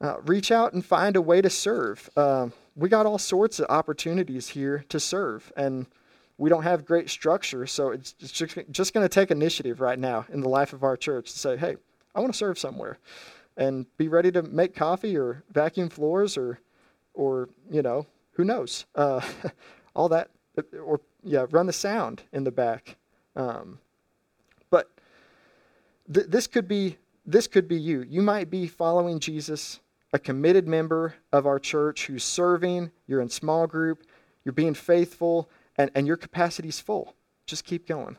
Uh, 0.00 0.20
reach 0.22 0.50
out 0.50 0.72
and 0.72 0.84
find 0.84 1.16
a 1.16 1.22
way 1.22 1.40
to 1.40 1.50
serve. 1.50 2.08
Uh, 2.16 2.48
we 2.76 2.88
got 2.88 3.06
all 3.06 3.18
sorts 3.18 3.58
of 3.60 3.66
opportunities 3.68 4.48
here 4.48 4.84
to 4.88 4.98
serve. 4.98 5.52
And 5.56 5.86
we 6.38 6.48
don't 6.48 6.62
have 6.62 6.84
great 6.84 7.10
structure. 7.10 7.66
So 7.66 7.90
it's, 7.90 8.12
just, 8.12 8.58
just 8.70 8.94
going 8.94 9.04
to 9.04 9.08
take 9.08 9.30
initiative 9.30 9.80
right 9.80 9.98
now 9.98 10.26
in 10.32 10.40
the 10.40 10.48
life 10.48 10.72
of 10.72 10.82
our 10.82 10.96
church 10.96 11.32
to 11.32 11.38
say, 11.38 11.56
hey, 11.56 11.76
I 12.14 12.20
want 12.20 12.32
to 12.32 12.36
serve 12.36 12.58
somewhere 12.58 12.98
and 13.56 13.86
be 13.96 14.08
ready 14.08 14.32
to 14.32 14.42
make 14.42 14.74
coffee 14.74 15.16
or 15.16 15.42
vacuum 15.52 15.88
floors 15.88 16.36
or, 16.36 16.58
or 17.14 17.48
you 17.70 17.82
know, 17.82 18.06
who 18.32 18.44
knows? 18.44 18.86
Uh, 18.94 19.20
all 19.94 20.08
that, 20.08 20.30
or 20.82 21.00
yeah, 21.22 21.46
run 21.50 21.66
the 21.66 21.72
sound 21.72 22.22
in 22.32 22.44
the 22.44 22.50
back. 22.50 22.96
Um, 23.36 23.78
but 24.70 24.90
th- 26.12 26.26
this 26.28 26.46
could 26.46 26.68
be 26.68 26.96
this 27.24 27.46
could 27.46 27.68
be 27.68 27.76
you. 27.76 28.02
You 28.02 28.20
might 28.20 28.50
be 28.50 28.66
following 28.66 29.20
Jesus, 29.20 29.80
a 30.12 30.18
committed 30.18 30.68
member 30.68 31.14
of 31.32 31.46
our 31.46 31.58
church 31.58 32.06
who's 32.06 32.24
serving. 32.24 32.90
You're 33.06 33.20
in 33.20 33.28
small 33.28 33.66
group. 33.66 34.04
You're 34.44 34.52
being 34.52 34.74
faithful, 34.74 35.48
and, 35.76 35.90
and 35.94 36.06
your 36.06 36.16
capacity's 36.16 36.80
full. 36.80 37.14
Just 37.46 37.64
keep 37.64 37.86
going. 37.86 38.16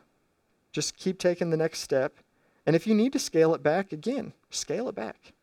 Just 0.72 0.98
keep 0.98 1.20
taking 1.20 1.50
the 1.50 1.58
next 1.58 1.80
step. 1.80 2.18
And 2.66 2.76
if 2.76 2.88
you 2.88 2.96
need 2.96 3.14
to 3.14 3.20
scale 3.20 3.54
it 3.54 3.62
back, 3.62 3.92
again, 3.92 4.34
scale 4.50 4.88
it 4.88 4.96
back. 4.96 5.34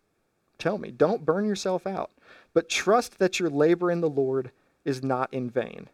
Tell 0.59 0.79
me. 0.79 0.91
Don't 0.91 1.25
burn 1.25 1.47
yourself 1.47 1.87
out. 1.87 2.11
But 2.53 2.69
trust 2.69 3.19
that 3.19 3.39
your 3.39 3.51
labor 3.51 3.91
in 3.91 4.01
the 4.01 4.09
Lord 4.09 4.51
is 4.85 5.03
not 5.03 5.33
in 5.33 5.51
vain. 5.51 5.89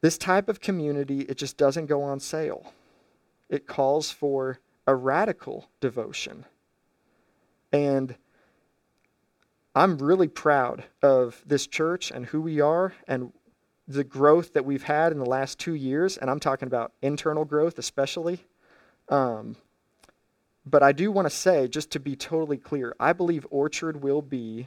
This 0.00 0.18
type 0.18 0.48
of 0.48 0.60
community, 0.60 1.20
it 1.22 1.36
just 1.36 1.56
doesn't 1.56 1.86
go 1.86 2.02
on 2.02 2.20
sale. 2.20 2.72
It 3.48 3.66
calls 3.66 4.10
for 4.10 4.60
a 4.86 4.94
radical 4.94 5.68
devotion. 5.80 6.44
And 7.72 8.16
I'm 9.78 9.98
really 9.98 10.26
proud 10.26 10.82
of 11.02 11.40
this 11.46 11.68
church 11.68 12.10
and 12.10 12.26
who 12.26 12.40
we 12.40 12.60
are 12.60 12.94
and 13.06 13.32
the 13.86 14.02
growth 14.02 14.52
that 14.54 14.64
we've 14.64 14.82
had 14.82 15.12
in 15.12 15.20
the 15.20 15.24
last 15.24 15.60
two 15.60 15.74
years. 15.74 16.16
And 16.16 16.28
I'm 16.28 16.40
talking 16.40 16.66
about 16.66 16.92
internal 17.00 17.44
growth, 17.44 17.78
especially. 17.78 18.44
Um, 19.08 19.54
but 20.66 20.82
I 20.82 20.90
do 20.90 21.12
want 21.12 21.26
to 21.26 21.30
say, 21.30 21.68
just 21.68 21.92
to 21.92 22.00
be 22.00 22.16
totally 22.16 22.56
clear, 22.56 22.92
I 22.98 23.12
believe 23.12 23.46
Orchard 23.50 24.02
will 24.02 24.20
be 24.20 24.66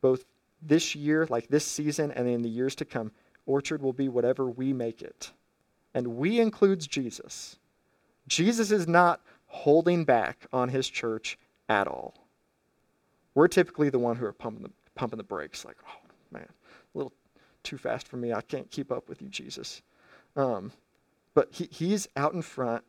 both 0.00 0.24
this 0.60 0.96
year, 0.96 1.24
like 1.30 1.46
this 1.46 1.64
season, 1.64 2.10
and 2.10 2.28
in 2.28 2.42
the 2.42 2.48
years 2.48 2.74
to 2.76 2.84
come, 2.84 3.12
Orchard 3.46 3.80
will 3.80 3.92
be 3.92 4.08
whatever 4.08 4.50
we 4.50 4.72
make 4.72 5.02
it. 5.02 5.30
And 5.94 6.16
we 6.16 6.40
includes 6.40 6.88
Jesus. 6.88 7.60
Jesus 8.26 8.72
is 8.72 8.88
not 8.88 9.20
holding 9.46 10.04
back 10.04 10.46
on 10.52 10.68
his 10.68 10.88
church 10.88 11.38
at 11.68 11.86
all. 11.86 12.27
We're 13.34 13.48
typically 13.48 13.90
the 13.90 13.98
one 13.98 14.16
who 14.16 14.24
are 14.24 14.32
pumping 14.32 14.64
the, 14.64 14.70
pumping 14.94 15.18
the 15.18 15.24
brakes, 15.24 15.64
like, 15.64 15.76
oh, 15.86 16.08
man, 16.30 16.48
a 16.48 16.98
little 16.98 17.12
too 17.62 17.78
fast 17.78 18.08
for 18.08 18.16
me. 18.16 18.32
I 18.32 18.40
can't 18.40 18.70
keep 18.70 18.90
up 18.90 19.08
with 19.08 19.22
you, 19.22 19.28
Jesus. 19.28 19.82
Um, 20.36 20.72
but 21.34 21.48
he, 21.52 21.68
he's 21.70 22.08
out 22.16 22.34
in 22.34 22.42
front, 22.42 22.84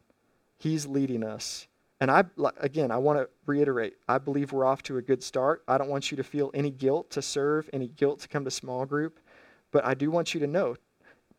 he's 0.58 0.86
leading 0.86 1.24
us. 1.24 1.68
And 2.02 2.10
I, 2.10 2.24
again, 2.58 2.92
I 2.92 2.98
want 2.98 3.20
to 3.20 3.30
reiterate 3.46 3.96
I 4.08 4.20
believe 4.20 4.54
we're 4.54 4.66
off 4.66 4.82
to 4.84 4.98
a 4.98 5.02
good 5.02 5.22
start. 5.22 5.64
I 5.68 5.78
don't 5.78 5.90
want 5.90 6.12
you 6.12 6.18
to 6.18 6.24
feel 6.24 6.50
any 6.54 6.72
guilt 6.72 7.10
to 7.12 7.22
serve, 7.22 7.70
any 7.74 7.90
guilt 7.90 8.22
to 8.22 8.28
come 8.30 8.46
to 8.46 8.52
small 8.52 8.86
group. 8.86 9.20
But 9.72 9.86
I 9.86 9.94
do 9.94 10.10
want 10.10 10.34
you 10.34 10.40
to 10.40 10.48
know 10.48 10.78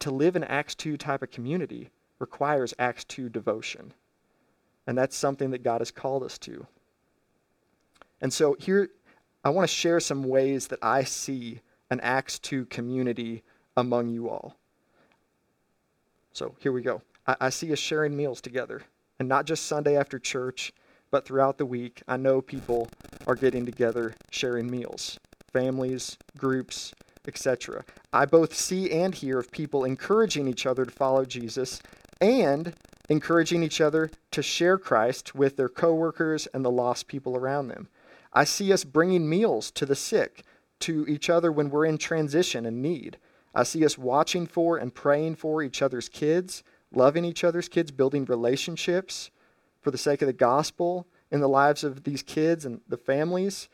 to 0.00 0.10
live 0.10 0.36
an 0.36 0.44
Acts 0.44 0.74
2 0.74 0.96
type 0.96 1.22
of 1.22 1.30
community 1.30 1.90
requires 2.18 2.74
Acts 2.78 3.04
2 3.04 3.28
devotion. 3.28 3.92
And 4.86 4.96
that's 4.96 5.16
something 5.16 5.50
that 5.50 5.62
God 5.62 5.80
has 5.80 5.90
called 5.90 6.22
us 6.22 6.38
to. 6.38 6.66
And 8.20 8.32
so 8.32 8.56
here, 8.58 8.90
I 9.44 9.50
want 9.50 9.68
to 9.68 9.74
share 9.74 10.00
some 10.00 10.24
ways 10.24 10.68
that 10.68 10.78
I 10.82 11.04
see 11.04 11.60
an 11.90 12.00
Acts 12.00 12.38
2 12.38 12.66
community 12.66 13.42
among 13.76 14.08
you 14.08 14.28
all. 14.28 14.56
So 16.32 16.54
here 16.58 16.72
we 16.72 16.82
go. 16.82 17.02
I, 17.26 17.36
I 17.40 17.50
see 17.50 17.72
us 17.72 17.78
sharing 17.78 18.16
meals 18.16 18.40
together, 18.40 18.82
and 19.18 19.28
not 19.28 19.46
just 19.46 19.66
Sunday 19.66 19.96
after 19.96 20.18
church, 20.18 20.72
but 21.10 21.26
throughout 21.26 21.58
the 21.58 21.66
week. 21.66 22.02
I 22.06 22.16
know 22.16 22.40
people 22.40 22.88
are 23.26 23.34
getting 23.34 23.66
together 23.66 24.14
sharing 24.30 24.70
meals, 24.70 25.18
families, 25.52 26.16
groups, 26.36 26.92
etc. 27.26 27.84
I 28.12 28.26
both 28.26 28.54
see 28.54 28.90
and 28.90 29.14
hear 29.14 29.38
of 29.38 29.50
people 29.50 29.84
encouraging 29.84 30.48
each 30.48 30.66
other 30.66 30.84
to 30.84 30.90
follow 30.90 31.24
Jesus 31.24 31.82
and 32.20 32.74
encouraging 33.08 33.62
each 33.62 33.80
other 33.80 34.10
to 34.30 34.42
share 34.42 34.78
Christ 34.78 35.34
with 35.34 35.56
their 35.56 35.68
coworkers 35.68 36.46
and 36.48 36.64
the 36.64 36.70
lost 36.70 37.08
people 37.08 37.36
around 37.36 37.68
them. 37.68 37.88
I 38.32 38.44
see 38.44 38.72
us 38.72 38.84
bringing 38.84 39.28
meals 39.28 39.70
to 39.72 39.86
the 39.86 39.96
sick, 39.96 40.44
to 40.80 41.06
each 41.08 41.28
other 41.28 41.52
when 41.52 41.70
we're 41.70 41.84
in 41.86 41.98
transition 41.98 42.64
and 42.64 42.80
need. 42.80 43.18
I 43.54 43.64
see 43.64 43.84
us 43.84 43.98
watching 43.98 44.46
for 44.46 44.76
and 44.76 44.94
praying 44.94 45.36
for 45.36 45.62
each 45.62 45.82
other's 45.82 46.08
kids, 46.08 46.62
loving 46.92 47.24
each 47.24 47.44
other's 47.44 47.68
kids, 47.68 47.90
building 47.90 48.24
relationships 48.24 49.30
for 49.80 49.90
the 49.90 49.98
sake 49.98 50.22
of 50.22 50.26
the 50.26 50.32
gospel 50.32 51.06
in 51.30 51.40
the 51.40 51.48
lives 51.48 51.84
of 51.84 52.04
these 52.04 52.22
kids 52.22 52.64
and 52.64 52.80
the 52.88 52.96
families. 52.96 53.68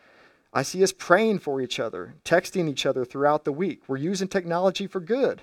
I 0.52 0.62
see 0.62 0.82
us 0.82 0.92
praying 0.92 1.40
for 1.40 1.60
each 1.60 1.78
other, 1.78 2.14
texting 2.24 2.68
each 2.68 2.86
other 2.86 3.04
throughout 3.04 3.44
the 3.44 3.52
week. 3.52 3.82
We're 3.88 3.98
using 3.98 4.28
technology 4.28 4.86
for 4.86 5.00
good. 5.00 5.42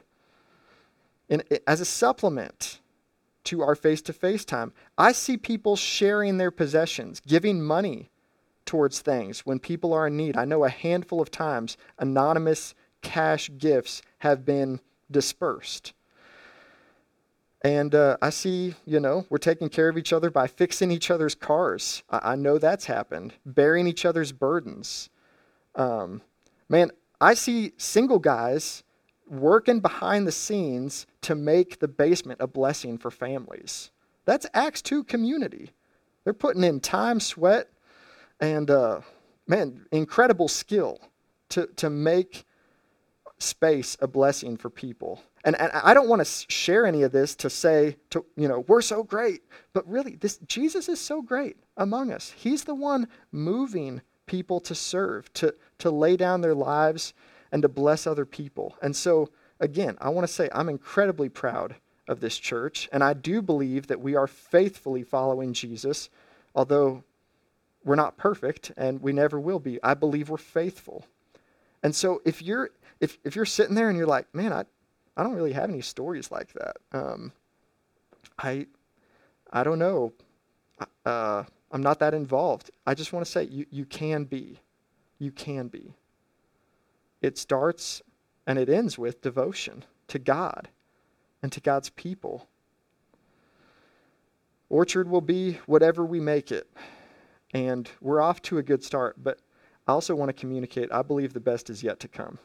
And 1.30 1.44
as 1.68 1.80
a 1.80 1.86
supplement 1.86 2.80
to 3.46 3.62
our 3.62 3.76
face 3.76 4.02
to 4.04 4.14
face 4.14 4.46
time, 4.46 4.74
I 4.98 5.12
see 5.12 5.38
people 5.38 5.76
sharing 5.76 6.38
their 6.38 6.52
possessions, 6.52 7.20
giving 7.20 7.62
money 7.62 8.10
towards 8.66 9.02
things 9.02 9.46
when 9.46 9.60
people 9.60 9.94
are 9.94 10.08
in 10.08 10.18
need. 10.18 10.38
I 10.38 10.46
know 10.46 10.64
a 10.64 10.70
handful 10.70 11.22
of 11.22 11.32
times 11.32 11.78
anonymous 12.00 12.74
cash 13.02 13.50
gifts 13.58 14.02
have 14.20 14.46
been 14.46 14.80
dispersed. 15.12 15.94
And 17.64 17.96
uh, 17.96 18.18
I 18.22 18.30
see, 18.30 18.76
you 18.86 19.00
know, 19.00 19.26
we're 19.30 19.38
taking 19.38 19.70
care 19.70 19.88
of 19.88 19.98
each 19.98 20.12
other 20.12 20.30
by 20.30 20.48
fixing 20.48 20.92
each 20.92 21.10
other's 21.10 21.36
cars. 21.36 22.04
I, 22.10 22.34
I 22.34 22.36
know 22.36 22.58
that's 22.58 22.86
happened. 22.86 23.34
Bearing 23.46 23.88
each 23.88 24.06
other's 24.06 24.34
burdens. 24.34 25.10
Um, 25.76 26.22
man, 26.68 26.92
I 27.22 27.36
see 27.36 27.72
single 27.78 28.20
guys 28.20 28.84
working 29.30 29.80
behind 29.80 30.28
the 30.28 30.32
scenes 30.32 31.08
to 31.22 31.36
make 31.36 31.80
the 31.80 31.88
basement 31.88 32.42
a 32.42 32.48
blessing 32.48 32.98
for 32.98 33.10
families. 33.10 33.92
That's 34.26 34.46
Acts 34.54 34.82
2 34.82 35.06
community. 35.06 35.72
They're 36.24 36.34
putting 36.34 36.64
in 36.64 36.82
time, 36.82 37.20
sweat, 37.20 37.70
and, 38.40 38.70
uh, 38.70 39.02
man, 39.48 39.86
incredible 39.92 40.48
skill 40.48 41.00
to, 41.50 41.68
to 41.76 41.90
make 41.90 42.46
space 43.40 43.98
a 44.00 44.08
blessing 44.08 44.58
for 44.58 44.70
people. 44.70 45.22
And, 45.44 45.60
and 45.60 45.72
I 45.74 45.94
don't 45.94 46.08
want 46.08 46.26
to 46.26 46.46
share 46.50 46.86
any 46.86 47.04
of 47.04 47.12
this 47.12 47.36
to 47.38 47.50
say, 47.50 47.98
to, 48.12 48.26
you 48.38 48.48
know, 48.48 48.64
we're 48.68 48.82
so 48.82 49.04
great. 49.04 49.42
But 49.74 49.88
really, 49.88 50.16
this 50.16 50.38
Jesus 50.48 50.88
is 50.88 51.00
so 51.00 51.22
great 51.22 51.58
among 51.76 52.12
us. 52.12 52.34
He's 52.36 52.64
the 52.64 52.76
one 52.76 53.08
moving 53.32 54.02
people 54.26 54.62
to 54.62 54.74
serve, 54.74 55.32
to, 55.34 55.54
to 55.80 55.92
lay 55.92 56.16
down 56.16 56.42
their 56.42 56.56
lives, 56.56 57.14
and 57.52 57.62
to 57.62 57.70
bless 57.70 58.08
other 58.08 58.26
people. 58.26 58.76
And 58.82 58.96
so, 58.96 59.30
again, 59.60 59.98
I 60.00 60.10
want 60.10 60.26
to 60.26 60.34
say 60.34 60.50
I'm 60.54 60.70
incredibly 60.70 61.30
proud 61.30 61.76
of 62.08 62.20
this 62.20 62.38
church. 62.38 62.90
And 62.92 63.04
I 63.04 63.14
do 63.14 63.42
believe 63.42 63.88
that 63.88 64.00
we 64.00 64.16
are 64.16 64.28
faithfully 64.28 65.04
following 65.04 65.54
Jesus, 65.54 66.10
although 66.56 67.04
we're 67.86 67.96
not 67.96 68.18
perfect 68.18 68.72
and 68.78 69.02
we 69.02 69.14
never 69.14 69.40
will 69.40 69.60
be. 69.60 69.80
I 69.84 69.94
believe 69.94 70.30
we're 70.30 70.38
faithful. 70.38 71.06
And 71.82 71.96
so 71.96 72.22
if 72.26 72.42
you're 72.42 72.70
if 73.00 73.18
if 73.24 73.36
you're 73.36 73.46
sitting 73.46 73.76
there 73.76 73.90
and 73.90 73.98
you're 73.98 74.08
like, 74.08 74.34
man, 74.34 74.54
I 74.54 74.66
I 75.16 75.24
don't 75.24 75.36
really 75.36 75.54
have 75.54 75.70
any 75.70 75.82
stories 75.82 76.32
like 76.32 76.54
that. 76.54 76.78
Um, 76.92 77.32
I, 78.40 78.68
I 79.52 79.64
don't 79.64 79.80
know. 79.80 80.14
Uh, 81.06 81.44
I'm 81.72 81.84
not 81.84 82.00
that 82.00 82.14
involved. 82.14 82.72
I 82.86 82.94
just 82.96 83.14
want 83.14 83.26
to 83.26 83.32
say 83.32 83.44
you, 83.44 83.66
you 83.70 83.86
can 83.86 84.24
be. 84.24 84.60
You 85.20 85.32
can 85.32 85.68
be. 85.68 85.94
It 87.22 87.38
starts 87.38 88.02
and 88.46 88.58
it 88.58 88.70
ends 88.70 88.98
with 88.98 89.22
devotion 89.22 89.86
to 90.08 90.20
God 90.20 90.70
and 91.42 91.52
to 91.52 91.62
God's 91.62 91.90
people. 91.90 92.48
Orchard 94.70 95.08
will 95.08 95.22
be 95.22 95.60
whatever 95.68 96.04
we 96.04 96.20
make 96.20 96.52
it. 96.52 96.68
And 97.54 97.90
we're 98.02 98.22
off 98.22 98.42
to 98.44 98.58
a 98.58 98.64
good 98.64 98.84
start, 98.84 99.24
but 99.24 99.40
I 99.88 99.92
also 99.92 100.16
want 100.16 100.30
to 100.30 100.34
communicate 100.34 100.92
I 100.92 101.04
believe 101.04 101.34
the 101.34 101.40
best 101.40 101.70
is 101.70 101.84
yet 101.84 102.00
to 102.02 102.08
come. 102.08 102.40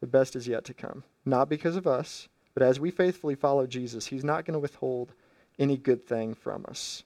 The 0.00 0.06
best 0.06 0.36
is 0.36 0.48
yet 0.48 0.64
to 0.64 0.74
come. 0.74 1.04
Not 1.24 1.48
because 1.48 1.76
of 1.76 1.86
us, 1.86 2.28
but 2.54 2.62
as 2.62 2.80
we 2.80 2.90
faithfully 2.90 3.34
follow 3.34 3.66
Jesus, 3.66 4.06
He's 4.06 4.24
not 4.24 4.44
going 4.44 4.54
to 4.54 4.60
withhold 4.60 5.12
any 5.58 5.76
good 5.76 6.06
thing 6.06 6.34
from 6.34 6.64
us. 6.68 7.04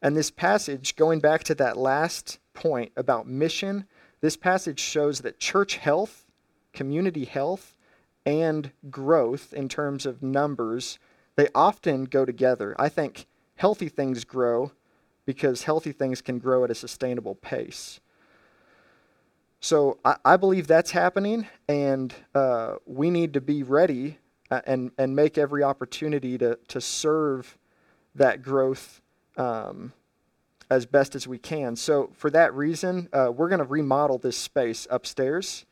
And 0.00 0.16
this 0.16 0.30
passage, 0.30 0.96
going 0.96 1.20
back 1.20 1.44
to 1.44 1.54
that 1.56 1.76
last 1.76 2.38
point 2.54 2.92
about 2.96 3.26
mission, 3.26 3.86
this 4.20 4.36
passage 4.36 4.80
shows 4.80 5.20
that 5.20 5.38
church 5.38 5.76
health, 5.76 6.26
community 6.72 7.24
health, 7.24 7.74
and 8.24 8.70
growth 8.90 9.52
in 9.52 9.68
terms 9.68 10.06
of 10.06 10.22
numbers, 10.22 10.98
they 11.36 11.48
often 11.54 12.04
go 12.04 12.24
together. 12.24 12.74
I 12.78 12.88
think 12.88 13.26
healthy 13.56 13.88
things 13.88 14.24
grow 14.24 14.72
because 15.24 15.64
healthy 15.64 15.92
things 15.92 16.20
can 16.20 16.38
grow 16.38 16.64
at 16.64 16.70
a 16.70 16.74
sustainable 16.74 17.34
pace. 17.34 18.00
So 19.60 19.98
I, 20.04 20.16
I 20.24 20.36
believe 20.36 20.66
that's 20.66 20.90
happening, 20.90 21.46
and 21.68 22.14
uh, 22.34 22.76
we 22.84 23.10
need 23.10 23.34
to 23.34 23.40
be 23.40 23.62
ready 23.62 24.18
uh, 24.50 24.60
and, 24.66 24.90
and 24.98 25.14
make 25.14 25.38
every 25.38 25.62
opportunity 25.62 26.36
to, 26.38 26.58
to 26.68 26.80
serve 26.80 27.56
that 28.14 28.42
growth 28.42 29.00
um, 29.36 29.92
as 30.68 30.86
best 30.86 31.14
as 31.14 31.28
we 31.28 31.38
can. 31.38 31.76
So, 31.76 32.10
for 32.14 32.30
that 32.30 32.54
reason, 32.54 33.08
uh, 33.12 33.30
we're 33.34 33.48
going 33.48 33.60
to 33.60 33.64
remodel 33.64 34.18
this 34.18 34.36
space 34.36 34.86
upstairs. 34.90 35.64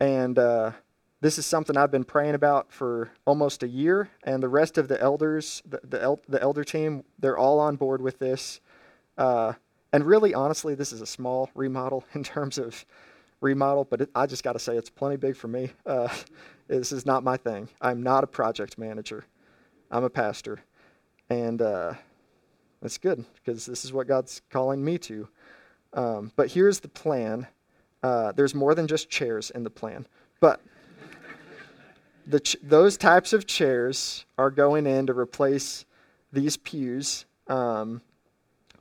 And 0.00 0.38
uh, 0.38 0.72
this 1.20 1.38
is 1.38 1.46
something 1.46 1.76
I've 1.76 1.90
been 1.90 2.04
praying 2.04 2.34
about 2.34 2.72
for 2.72 3.10
almost 3.26 3.62
a 3.62 3.68
year. 3.68 4.10
And 4.24 4.42
the 4.42 4.48
rest 4.48 4.78
of 4.78 4.88
the 4.88 5.00
elders, 5.00 5.62
the, 5.68 5.80
the, 5.84 6.02
el- 6.02 6.20
the 6.28 6.40
elder 6.40 6.64
team, 6.64 7.04
they're 7.18 7.38
all 7.38 7.60
on 7.60 7.76
board 7.76 8.00
with 8.00 8.18
this. 8.18 8.60
Uh, 9.20 9.52
and 9.92 10.04
really, 10.06 10.32
honestly, 10.32 10.74
this 10.74 10.92
is 10.92 11.02
a 11.02 11.06
small 11.06 11.50
remodel 11.54 12.04
in 12.14 12.24
terms 12.24 12.58
of 12.58 12.84
remodel, 13.40 13.84
but 13.84 14.00
it, 14.00 14.10
I 14.14 14.26
just 14.26 14.42
got 14.42 14.54
to 14.54 14.58
say 14.58 14.76
it's 14.76 14.90
plenty 14.90 15.16
big 15.16 15.36
for 15.36 15.46
me. 15.46 15.70
Uh, 15.86 16.08
this 16.68 16.90
is 16.90 17.04
not 17.06 17.22
my 17.22 17.36
thing. 17.36 17.68
I'm 17.80 18.02
not 18.02 18.24
a 18.24 18.26
project 18.26 18.78
manager. 18.78 19.26
I'm 19.90 20.04
a 20.04 20.10
pastor, 20.10 20.60
and 21.28 21.60
uh, 21.60 21.94
that's 22.80 22.96
good 22.96 23.24
because 23.34 23.66
this 23.66 23.84
is 23.84 23.92
what 23.92 24.06
God's 24.06 24.40
calling 24.50 24.82
me 24.82 24.96
to. 24.98 25.28
Um, 25.92 26.32
but 26.36 26.50
here's 26.50 26.80
the 26.80 26.88
plan. 26.88 27.46
Uh, 28.02 28.32
there's 28.32 28.54
more 28.54 28.74
than 28.74 28.86
just 28.86 29.10
chairs 29.10 29.50
in 29.50 29.64
the 29.64 29.70
plan, 29.70 30.06
but 30.38 30.62
ch- 32.42 32.56
those 32.62 32.96
types 32.96 33.32
of 33.32 33.46
chairs 33.46 34.24
are 34.38 34.50
going 34.50 34.86
in 34.86 35.06
to 35.08 35.12
replace 35.12 35.84
these 36.32 36.56
pews. 36.56 37.26
Um, 37.48 38.00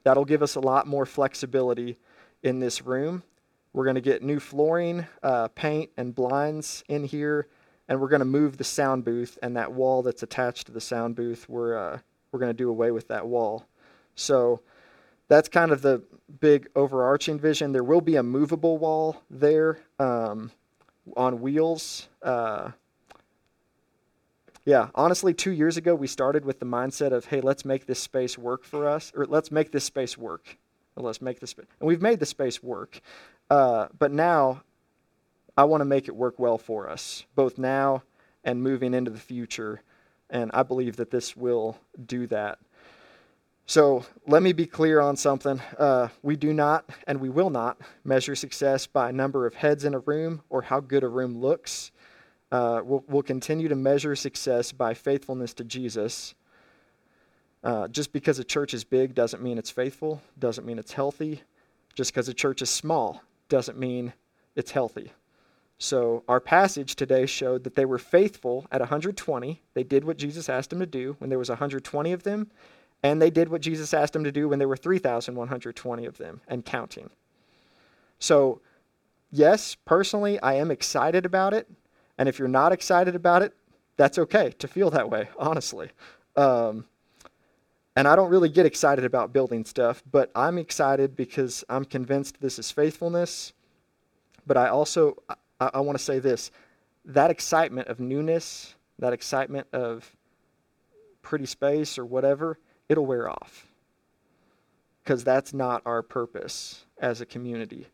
that'll 0.09 0.25
give 0.25 0.41
us 0.41 0.55
a 0.55 0.59
lot 0.59 0.87
more 0.87 1.05
flexibility 1.05 1.95
in 2.41 2.59
this 2.59 2.81
room. 2.81 3.21
We're 3.73 3.83
going 3.83 3.93
to 3.93 4.01
get 4.01 4.23
new 4.23 4.39
flooring, 4.39 5.05
uh, 5.21 5.49
paint, 5.49 5.91
and 5.97 6.15
blinds 6.15 6.83
in 6.89 7.03
here, 7.03 7.45
and 7.87 8.01
we're 8.01 8.07
going 8.07 8.21
to 8.21 8.25
move 8.25 8.57
the 8.57 8.63
sound 8.63 9.05
booth 9.05 9.37
and 9.43 9.55
that 9.55 9.71
wall 9.71 10.01
that's 10.01 10.23
attached 10.23 10.65
to 10.65 10.71
the 10.71 10.81
sound 10.81 11.15
booth. 11.15 11.47
We're 11.47 11.77
uh, 11.77 11.99
we're 12.31 12.39
going 12.39 12.49
to 12.49 12.57
do 12.57 12.71
away 12.71 12.89
with 12.89 13.07
that 13.09 13.27
wall. 13.27 13.67
So 14.15 14.61
that's 15.27 15.47
kind 15.47 15.71
of 15.71 15.83
the 15.83 16.01
big 16.39 16.69
overarching 16.75 17.39
vision. 17.39 17.71
There 17.71 17.83
will 17.83 18.01
be 18.01 18.15
a 18.15 18.23
movable 18.23 18.79
wall 18.79 19.21
there 19.29 19.77
um, 19.99 20.49
on 21.15 21.39
wheels. 21.39 22.09
Uh, 22.23 22.71
yeah, 24.69 24.89
honestly, 24.93 25.33
two 25.33 25.49
years 25.49 25.77
ago, 25.77 25.95
we 25.95 26.05
started 26.05 26.45
with 26.45 26.59
the 26.59 26.65
mindset 26.65 27.11
of, 27.11 27.25
hey, 27.25 27.41
let's 27.41 27.65
make 27.65 27.87
this 27.87 27.99
space 27.99 28.37
work 28.37 28.63
for 28.63 28.87
us, 28.87 29.11
or 29.15 29.25
let's 29.25 29.51
make 29.51 29.71
this 29.71 29.83
space 29.83 30.15
work. 30.15 30.59
Or 30.95 31.01
let's 31.01 31.23
make 31.23 31.39
this, 31.39 31.55
and 31.57 31.87
we've 31.87 32.03
made 32.03 32.19
the 32.19 32.27
space 32.27 32.61
work. 32.61 33.01
Uh, 33.49 33.87
but 33.97 34.11
now, 34.11 34.61
I 35.57 35.63
want 35.63 35.81
to 35.81 35.85
make 35.85 36.07
it 36.07 36.15
work 36.15 36.37
well 36.37 36.59
for 36.59 36.87
us, 36.87 37.25
both 37.33 37.57
now 37.57 38.03
and 38.43 38.61
moving 38.61 38.93
into 38.93 39.09
the 39.09 39.19
future. 39.19 39.81
And 40.29 40.51
I 40.53 40.61
believe 40.61 40.97
that 40.97 41.09
this 41.09 41.35
will 41.35 41.75
do 42.05 42.27
that. 42.27 42.59
So 43.65 44.05
let 44.27 44.43
me 44.43 44.53
be 44.53 44.67
clear 44.67 44.99
on 44.99 45.15
something. 45.15 45.59
Uh, 45.79 46.09
we 46.21 46.35
do 46.35 46.53
not 46.53 46.87
and 47.07 47.19
we 47.19 47.29
will 47.29 47.49
not 47.49 47.79
measure 48.03 48.35
success 48.35 48.85
by 48.85 49.09
number 49.11 49.47
of 49.47 49.55
heads 49.55 49.83
in 49.83 49.95
a 49.95 49.99
room 49.99 50.43
or 50.49 50.61
how 50.61 50.79
good 50.79 51.03
a 51.03 51.07
room 51.07 51.39
looks. 51.39 51.91
Uh, 52.51 52.81
we'll, 52.83 53.03
we'll, 53.07 53.23
continue 53.23 53.67
to 53.67 53.75
measure 53.75 54.15
success 54.15 54.71
by 54.71 54.93
faithfulness 54.93 55.53
to 55.53 55.63
Jesus. 55.63 56.33
Uh, 57.63 57.87
just 57.89 58.11
because 58.11 58.39
a 58.39 58.43
church 58.43 58.73
is 58.73 58.83
big 58.83 59.13
doesn't 59.13 59.43
mean 59.43 59.57
it's 59.57 59.69
faithful, 59.69 60.21
doesn't 60.39 60.65
mean 60.65 60.79
it's 60.79 60.93
healthy. 60.93 61.43
Just 61.93 62.11
because 62.11 62.27
a 62.27 62.33
church 62.33 62.61
is 62.61 62.69
small 62.69 63.21
doesn't 63.49 63.77
mean 63.77 64.13
it's 64.55 64.71
healthy. 64.71 65.11
So, 65.81 66.23
our 66.27 66.41
passage 66.41 66.95
today 66.95 67.25
showed 67.25 67.63
that 67.63 67.75
they 67.75 67.85
were 67.85 67.97
faithful 67.97 68.67
at 68.69 68.81
120. 68.81 69.61
They 69.73 69.83
did 69.83 70.03
what 70.03 70.17
Jesus 70.17 70.49
asked 70.49 70.71
them 70.71 70.79
to 70.79 70.85
do 70.85 71.15
when 71.19 71.29
there 71.29 71.39
was 71.39 71.47
120 71.47 72.11
of 72.11 72.23
them, 72.23 72.51
and 73.01 73.21
they 73.21 73.29
did 73.29 73.47
what 73.47 73.61
Jesus 73.61 73.93
asked 73.93 74.11
them 74.11 74.25
to 74.25 74.31
do 74.31 74.49
when 74.49 74.59
there 74.59 74.67
were 74.67 74.75
3,120 74.75 76.05
of 76.05 76.17
them 76.17 76.41
and 76.49 76.65
counting. 76.65 77.09
So, 78.19 78.59
yes, 79.31 79.77
personally, 79.85 80.37
I 80.41 80.55
am 80.55 80.69
excited 80.69 81.25
about 81.25 81.53
it. 81.53 81.69
And 82.19 82.27
if 82.27 82.37
you're 82.37 82.49
not 82.49 82.73
excited 82.73 83.15
about 83.15 83.41
it, 83.41 83.53
that's 83.95 84.19
okay 84.19 84.51
to 84.59 84.67
feel 84.67 84.91
that 84.91 85.09
way, 85.09 85.29
honestly. 85.39 85.89
Um, 86.35 86.85
and 87.95 88.07
I 88.07 88.15
don't 88.15 88.29
really 88.29 88.49
get 88.49 88.65
excited 88.65 89.05
about 89.05 89.31
building 89.33 89.63
stuff, 89.65 90.03
but 90.11 90.29
I'm 90.35 90.57
excited 90.57 91.15
because 91.15 91.63
I'm 91.69 91.85
convinced 91.85 92.39
this 92.41 92.59
is 92.59 92.71
faithfulness. 92.71 93.53
But 94.45 94.57
I 94.57 94.67
also, 94.67 95.23
I, 95.59 95.71
I 95.73 95.79
want 95.79 95.97
to 95.97 96.03
say 96.03 96.19
this 96.19 96.51
that 97.05 97.31
excitement 97.31 97.87
of 97.87 97.99
newness, 97.99 98.75
that 98.99 99.13
excitement 99.13 99.67
of 99.71 100.15
pretty 101.21 101.45
space 101.45 101.97
or 101.97 102.05
whatever, 102.05 102.59
it'll 102.89 103.05
wear 103.05 103.29
off. 103.29 103.65
Because 105.03 105.23
that's 105.23 105.53
not 105.53 105.81
our 105.85 106.01
purpose 106.01 106.83
as 106.99 107.21
a 107.21 107.25
community. 107.25 107.87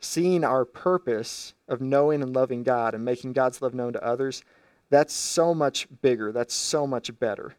Seeing 0.00 0.44
our 0.44 0.64
purpose 0.64 1.54
of 1.68 1.80
knowing 1.80 2.22
and 2.22 2.34
loving 2.34 2.62
God 2.62 2.94
and 2.94 3.04
making 3.04 3.32
God's 3.32 3.60
love 3.60 3.74
known 3.74 3.92
to 3.94 4.04
others, 4.04 4.42
that's 4.90 5.12
so 5.12 5.54
much 5.54 5.88
bigger. 6.00 6.32
That's 6.32 6.54
so 6.54 6.86
much 6.86 7.18
better. 7.18 7.54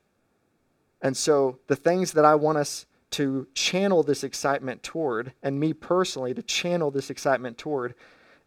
And 1.01 1.15
so, 1.15 1.59
the 1.67 1.75
things 1.75 2.13
that 2.13 2.25
I 2.25 2.35
want 2.35 2.57
us 2.57 2.85
to 3.11 3.47
channel 3.53 4.03
this 4.03 4.23
excitement 4.23 4.83
toward, 4.83 5.33
and 5.41 5.59
me 5.59 5.73
personally 5.73 6.33
to 6.33 6.43
channel 6.43 6.91
this 6.91 7.09
excitement 7.09 7.57
toward, 7.57 7.95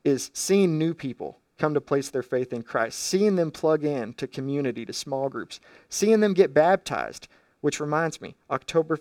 is 0.05 0.31
seeing 0.35 0.79
new 0.79 0.95
people 0.95 1.39
come 1.59 1.75
to 1.75 1.81
place 1.81 2.11
their 2.11 2.23
faith 2.23 2.53
in 2.53 2.63
Christ, 2.63 2.99
seeing 2.99 3.37
them 3.37 3.51
plug 3.51 3.85
in 3.85 4.15
to 4.15 4.27
community, 4.27 4.85
to 4.85 4.93
small 4.93 5.29
groups, 5.29 5.61
seeing 5.89 6.21
them 6.21 6.35
get 6.35 6.53
baptized, 6.53 7.29
which 7.61 7.81
reminds 7.81 8.21
me, 8.21 8.35
October 8.51 8.99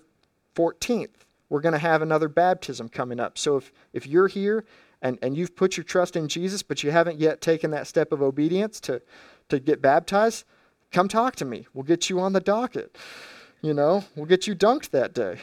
14th, 0.56 1.26
we're 1.52 1.60
going 1.60 1.74
to 1.74 1.80
have 1.80 2.02
another 2.02 2.30
baptism 2.30 2.88
coming 2.88 3.20
up. 3.20 3.38
So 3.38 3.58
if, 3.58 3.74
if 3.92 4.08
you're 4.08 4.30
here 4.30 4.64
and, 5.02 5.20
and 5.22 5.36
you've 5.36 5.54
put 5.54 5.76
your 5.76 5.84
trust 5.84 6.16
in 6.16 6.30
Jesus, 6.30 6.64
but 6.64 6.82
you 6.82 6.92
haven't 6.92 7.20
yet 7.20 7.42
taken 7.42 7.72
that 7.72 7.88
step 7.88 8.14
of 8.14 8.22
obedience 8.22 8.80
to, 8.80 9.02
to 9.50 9.60
get 9.60 9.82
baptized, 9.82 10.46
come 10.94 11.10
talk 11.10 11.36
to 11.36 11.46
me. 11.46 11.68
We'll 11.74 11.84
get 11.84 12.10
you 12.10 12.22
on 12.22 12.32
the 12.32 12.40
docket. 12.40 12.98
You 13.62 13.74
know, 13.74 14.06
we'll 14.16 14.28
get 14.28 14.48
you 14.48 14.56
dunked 14.56 14.92
that 14.92 15.14
day. 15.14 15.40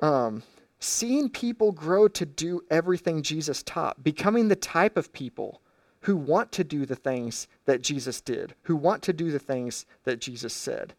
Um, 0.00 0.44
seeing 0.78 1.28
people 1.28 1.72
grow 1.72 2.06
to 2.06 2.24
do 2.24 2.62
everything 2.70 3.22
Jesus 3.22 3.64
taught, 3.64 4.04
becoming 4.04 4.46
the 4.46 4.56
type 4.56 4.96
of 4.96 5.12
people 5.12 5.62
who 6.02 6.16
want 6.16 6.52
to 6.52 6.62
do 6.62 6.86
the 6.86 6.94
things 6.94 7.48
that 7.64 7.82
Jesus 7.82 8.20
did, 8.20 8.54
who 8.62 8.76
want 8.76 9.02
to 9.02 9.12
do 9.12 9.32
the 9.32 9.40
things 9.40 9.84
that 10.04 10.20
Jesus 10.20 10.54
said. 10.54 10.94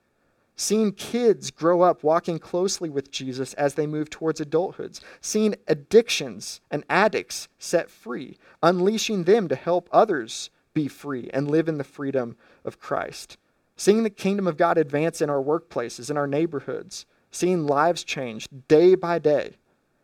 Seeing 0.56 0.92
kids 0.92 1.50
grow 1.50 1.82
up 1.82 2.04
walking 2.04 2.38
closely 2.38 2.90
with 2.90 3.12
Jesus 3.12 3.54
as 3.56 3.74
they 3.74 3.88
move 3.88 4.10
towards 4.10 4.40
adulthood. 4.40 5.00
Seeing 5.20 5.56
addictions 5.68 6.62
and 6.70 6.84
addicts 6.90 7.48
set 7.58 7.90
free. 7.90 8.38
Unleashing 8.62 9.24
them 9.24 9.48
to 9.48 9.56
help 9.56 9.90
others 9.92 10.52
be 10.74 10.88
free 10.88 11.30
and 11.34 11.50
live 11.50 11.68
in 11.68 11.78
the 11.78 11.84
freedom 11.84 12.36
of 12.64 12.80
Christ. 12.80 13.38
Seeing 13.76 14.04
the 14.04 14.10
kingdom 14.10 14.48
of 14.48 14.58
God 14.58 14.78
advance 14.78 15.22
in 15.22 15.30
our 15.30 15.42
workplaces, 15.42 16.12
in 16.12 16.18
our 16.18 16.28
neighborhoods. 16.28 17.06
Seeing 17.32 17.66
lives 17.66 18.04
change 18.04 18.48
day 18.68 18.94
by 18.94 19.18
day 19.18 19.54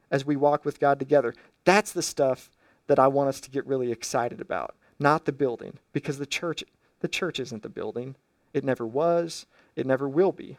as 0.09 0.25
we 0.25 0.35
walk 0.35 0.65
with 0.65 0.79
God 0.79 0.97
together. 0.97 1.35
That's 1.63 1.91
the 1.91 2.01
stuff 2.01 2.49
that 2.87 2.97
I 2.97 3.07
want 3.07 3.29
us 3.29 3.39
to 3.41 3.51
get 3.51 3.67
really 3.67 3.91
excited 3.91 4.41
about, 4.41 4.75
not 4.97 5.25
the 5.25 5.31
building, 5.31 5.77
because 5.93 6.17
the 6.17 6.25
church 6.25 6.63
the 7.01 7.07
church 7.07 7.39
isn't 7.39 7.63
the 7.63 7.69
building. 7.69 8.15
It 8.53 8.65
never 8.65 8.85
was. 8.85 9.45
It 9.75 9.85
never 9.85 10.07
will 10.07 10.31
be. 10.31 10.57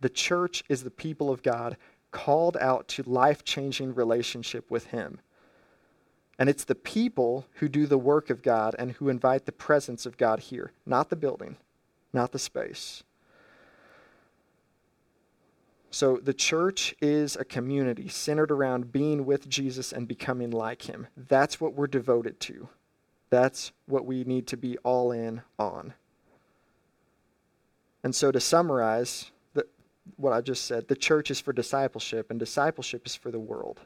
The 0.00 0.08
church 0.08 0.64
is 0.68 0.82
the 0.82 0.90
people 0.90 1.30
of 1.30 1.42
God 1.42 1.76
called 2.10 2.56
out 2.58 2.88
to 2.88 3.02
life 3.04 3.44
changing 3.44 3.94
relationship 3.94 4.70
with 4.70 4.86
Him. 4.86 5.20
And 6.38 6.48
it's 6.48 6.64
the 6.64 6.74
people 6.74 7.46
who 7.54 7.68
do 7.68 7.86
the 7.86 7.98
work 7.98 8.30
of 8.30 8.42
God 8.42 8.74
and 8.78 8.92
who 8.92 9.08
invite 9.08 9.46
the 9.46 9.52
presence 9.52 10.06
of 10.06 10.16
God 10.16 10.40
here, 10.40 10.72
not 10.84 11.08
the 11.08 11.16
building, 11.16 11.56
not 12.12 12.32
the 12.32 12.38
space. 12.38 13.04
So 15.90 16.16
the 16.16 16.32
church 16.32 16.94
is 17.02 17.36
a 17.36 17.44
community 17.44 18.08
centered 18.08 18.50
around 18.50 18.92
being 18.92 19.26
with 19.26 19.48
Jesus 19.48 19.92
and 19.92 20.08
becoming 20.08 20.50
like 20.50 20.88
him. 20.88 21.06
That's 21.16 21.60
what 21.60 21.74
we're 21.74 21.86
devoted 21.86 22.40
to. 22.40 22.68
That's 23.28 23.72
what 23.86 24.06
we 24.06 24.24
need 24.24 24.46
to 24.48 24.56
be 24.56 24.78
all 24.78 25.12
in 25.12 25.42
on. 25.58 25.92
And 28.04 28.14
so, 28.14 28.32
to 28.32 28.40
summarize 28.40 29.30
the, 29.54 29.66
what 30.16 30.32
I 30.32 30.40
just 30.40 30.66
said, 30.66 30.88
the 30.88 30.96
church 30.96 31.30
is 31.30 31.40
for 31.40 31.52
discipleship, 31.52 32.30
and 32.30 32.38
discipleship 32.38 33.06
is 33.06 33.14
for 33.14 33.30
the 33.30 33.38
world. 33.38 33.80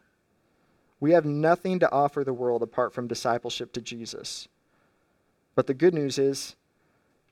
We 1.01 1.13
have 1.13 1.25
nothing 1.25 1.79
to 1.81 1.93
offer 1.93 2.25
the 2.25 2.33
world 2.33 2.63
apart 2.63 2.95
from 2.95 3.07
discipleship 3.07 3.73
to 3.75 3.83
Jesus. 3.83 4.49
But 5.55 5.67
the 5.67 5.75
good 5.75 5.95
news 5.95 6.19
is 6.19 6.57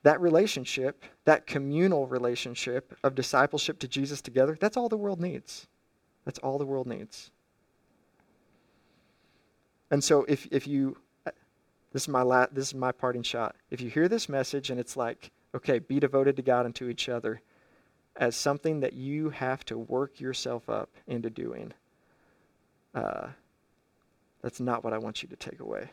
that 0.03 0.21
relationship, 0.21 1.03
that 1.25 1.47
communal 1.47 2.05
relationship 2.05 2.95
of 3.03 3.15
discipleship 3.15 3.79
to 3.79 3.87
Jesus 3.87 4.21
together, 4.21 4.55
that's 4.59 4.77
all 4.77 4.87
the 4.87 4.97
world 4.97 5.19
needs. 5.19 5.67
That's 6.25 6.39
all 6.39 6.59
the 6.59 6.65
world 6.65 6.85
needs. 6.85 7.31
And 9.89 10.03
so 10.03 10.25
if, 10.27 10.47
if 10.51 10.67
you, 10.67 10.97
this 11.93 12.03
is 12.03 12.07
my 12.07 12.21
la- 12.21 12.47
this 12.51 12.67
is 12.67 12.75
my 12.75 12.91
parting 12.91 13.23
shot. 13.23 13.55
If 13.71 13.81
you 13.81 13.89
hear 13.89 14.07
this 14.07 14.27
message 14.27 14.69
and 14.69 14.79
it's 14.79 14.97
like, 14.97 15.31
okay, 15.55 15.79
be 15.79 15.99
devoted 15.99 16.35
to 16.35 16.41
God 16.41 16.65
and 16.65 16.75
to 16.75 16.89
each 16.89 17.07
other, 17.07 17.41
as 18.17 18.35
something 18.35 18.81
that 18.81 18.93
you 18.93 19.29
have 19.29 19.65
to 19.65 19.77
work 19.77 20.19
yourself 20.19 20.69
up 20.69 20.89
into 21.07 21.29
doing, 21.29 21.73
uh, 22.93 23.27
that's 24.41 24.59
not 24.59 24.83
what 24.83 24.93
I 24.93 24.97
want 24.97 25.23
you 25.23 25.29
to 25.29 25.35
take 25.35 25.59
away. 25.59 25.89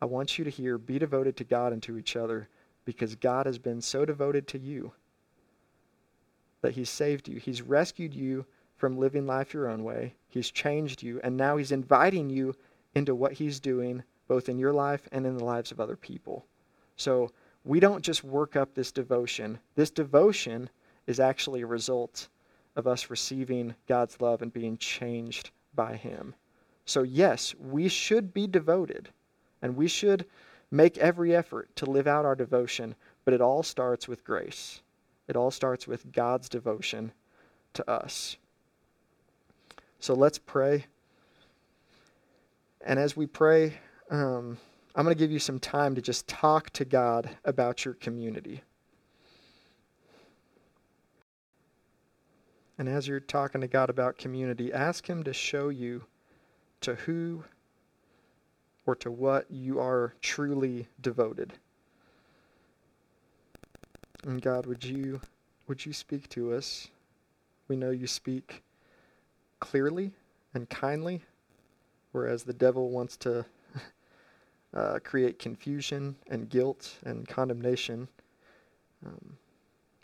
I 0.00 0.06
want 0.06 0.38
you 0.38 0.44
to 0.44 0.50
hear, 0.50 0.78
be 0.78 0.98
devoted 0.98 1.36
to 1.36 1.44
God 1.44 1.72
and 1.72 1.82
to 1.84 1.96
each 1.96 2.16
other 2.16 2.48
because 2.84 3.14
God 3.14 3.46
has 3.46 3.58
been 3.58 3.80
so 3.80 4.04
devoted 4.04 4.48
to 4.48 4.58
you 4.58 4.92
that 6.60 6.72
He's 6.72 6.90
saved 6.90 7.28
you. 7.28 7.38
He's 7.38 7.62
rescued 7.62 8.14
you 8.14 8.44
from 8.76 8.98
living 8.98 9.26
life 9.26 9.54
your 9.54 9.68
own 9.68 9.84
way. 9.84 10.14
He's 10.28 10.50
changed 10.50 11.02
you, 11.02 11.20
and 11.22 11.36
now 11.36 11.56
He's 11.56 11.72
inviting 11.72 12.30
you 12.30 12.56
into 12.94 13.14
what 13.14 13.34
He's 13.34 13.60
doing 13.60 14.02
both 14.28 14.48
in 14.48 14.58
your 14.58 14.72
life 14.72 15.08
and 15.12 15.26
in 15.26 15.36
the 15.36 15.44
lives 15.44 15.70
of 15.70 15.80
other 15.80 15.96
people. 15.96 16.46
So 16.96 17.30
we 17.64 17.80
don't 17.80 18.02
just 18.02 18.24
work 18.24 18.56
up 18.56 18.74
this 18.74 18.92
devotion. 18.92 19.58
This 19.74 19.90
devotion 19.90 20.68
is 21.06 21.20
actually 21.20 21.62
a 21.62 21.66
result 21.66 22.28
of 22.76 22.86
us 22.86 23.10
receiving 23.10 23.74
God's 23.86 24.20
love 24.20 24.42
and 24.42 24.52
being 24.52 24.76
changed 24.76 25.50
by 25.74 25.96
Him. 25.96 26.34
So, 26.84 27.02
yes, 27.02 27.54
we 27.58 27.88
should 27.88 28.34
be 28.34 28.46
devoted 28.46 29.10
and 29.60 29.76
we 29.76 29.88
should 29.88 30.26
make 30.70 30.98
every 30.98 31.34
effort 31.36 31.74
to 31.76 31.86
live 31.86 32.06
out 32.06 32.24
our 32.24 32.34
devotion, 32.34 32.94
but 33.24 33.34
it 33.34 33.40
all 33.40 33.62
starts 33.62 34.08
with 34.08 34.24
grace. 34.24 34.80
It 35.28 35.36
all 35.36 35.50
starts 35.50 35.86
with 35.86 36.10
God's 36.12 36.48
devotion 36.48 37.12
to 37.74 37.88
us. 37.88 38.36
So 40.00 40.14
let's 40.14 40.38
pray. 40.38 40.86
And 42.84 42.98
as 42.98 43.16
we 43.16 43.26
pray, 43.26 43.78
um, 44.10 44.58
I'm 44.94 45.04
going 45.04 45.16
to 45.16 45.18
give 45.18 45.32
you 45.32 45.38
some 45.38 45.58
time 45.58 45.94
to 45.94 46.02
just 46.02 46.28
talk 46.28 46.68
to 46.70 46.84
God 46.84 47.30
about 47.44 47.84
your 47.84 47.94
community. 47.94 48.62
And 52.76 52.88
as 52.88 53.08
you're 53.08 53.20
talking 53.20 53.62
to 53.62 53.68
God 53.68 53.88
about 53.88 54.18
community, 54.18 54.72
ask 54.72 55.06
Him 55.06 55.22
to 55.24 55.32
show 55.32 55.70
you 55.70 56.04
to 56.82 56.94
who 56.94 57.44
or 58.84 58.94
to 58.96 59.10
what 59.10 59.50
you 59.50 59.78
are 59.78 60.14
truly 60.20 60.88
devoted. 61.00 61.54
And 64.24 64.42
God, 64.42 64.66
would 64.66 64.84
you 64.84 65.20
would 65.68 65.86
you 65.86 65.92
speak 65.92 66.28
to 66.30 66.52
us? 66.52 66.88
We 67.68 67.76
know 67.76 67.90
you 67.90 68.06
speak 68.06 68.62
clearly 69.60 70.12
and 70.52 70.68
kindly, 70.68 71.22
whereas 72.10 72.42
the 72.42 72.52
devil 72.52 72.90
wants 72.90 73.16
to 73.18 73.46
uh, 74.74 74.98
create 75.04 75.38
confusion 75.38 76.16
and 76.28 76.48
guilt 76.48 76.94
and 77.04 77.28
condemnation. 77.28 78.08
Um, 79.04 79.36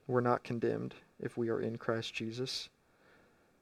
we're 0.07 0.21
not 0.21 0.45
condemned 0.45 0.95
if 1.21 1.37
we 1.37 1.49
are 1.49 1.61
in 1.61 1.77
Christ 1.77 2.15
Jesus. 2.15 2.69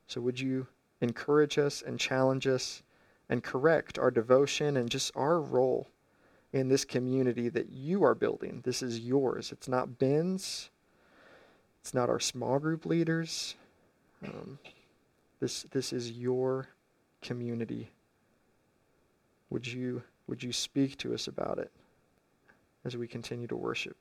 So 0.07 0.21
would 0.21 0.39
you 0.39 0.67
encourage 1.01 1.59
us 1.59 1.83
and 1.83 1.99
challenge 1.99 2.47
us 2.47 2.83
and 3.29 3.43
correct 3.43 3.99
our 3.99 4.11
devotion 4.11 4.77
and 4.77 4.89
just 4.91 5.13
our 5.17 5.41
role 5.41 5.89
in 6.53 6.69
this 6.69 6.85
community 6.85 7.49
that 7.49 7.71
you 7.71 8.05
are 8.05 8.15
building. 8.15 8.63
This 8.65 8.83
is 8.83 9.01
yours. 9.01 9.53
It's 9.53 9.69
not 9.69 9.99
Ben's. 9.99 10.71
It's 11.81 11.93
not 11.93 12.09
our 12.09 12.21
small 12.21 12.59
group 12.59 12.87
leaders. 12.87 13.55
Um, 14.25 14.59
this 15.41 15.65
this 15.71 15.93
is 15.93 16.13
your 16.13 16.69
community. 17.21 17.91
Would 19.51 19.67
you 19.67 20.03
would 20.27 20.43
you 20.43 20.53
speak 20.53 20.97
to 20.99 21.15
us 21.15 21.29
about 21.29 21.59
it 21.59 21.71
as 22.85 22.97
we 22.97 23.07
continue 23.07 23.47
to 23.47 23.57
worship? 23.57 23.97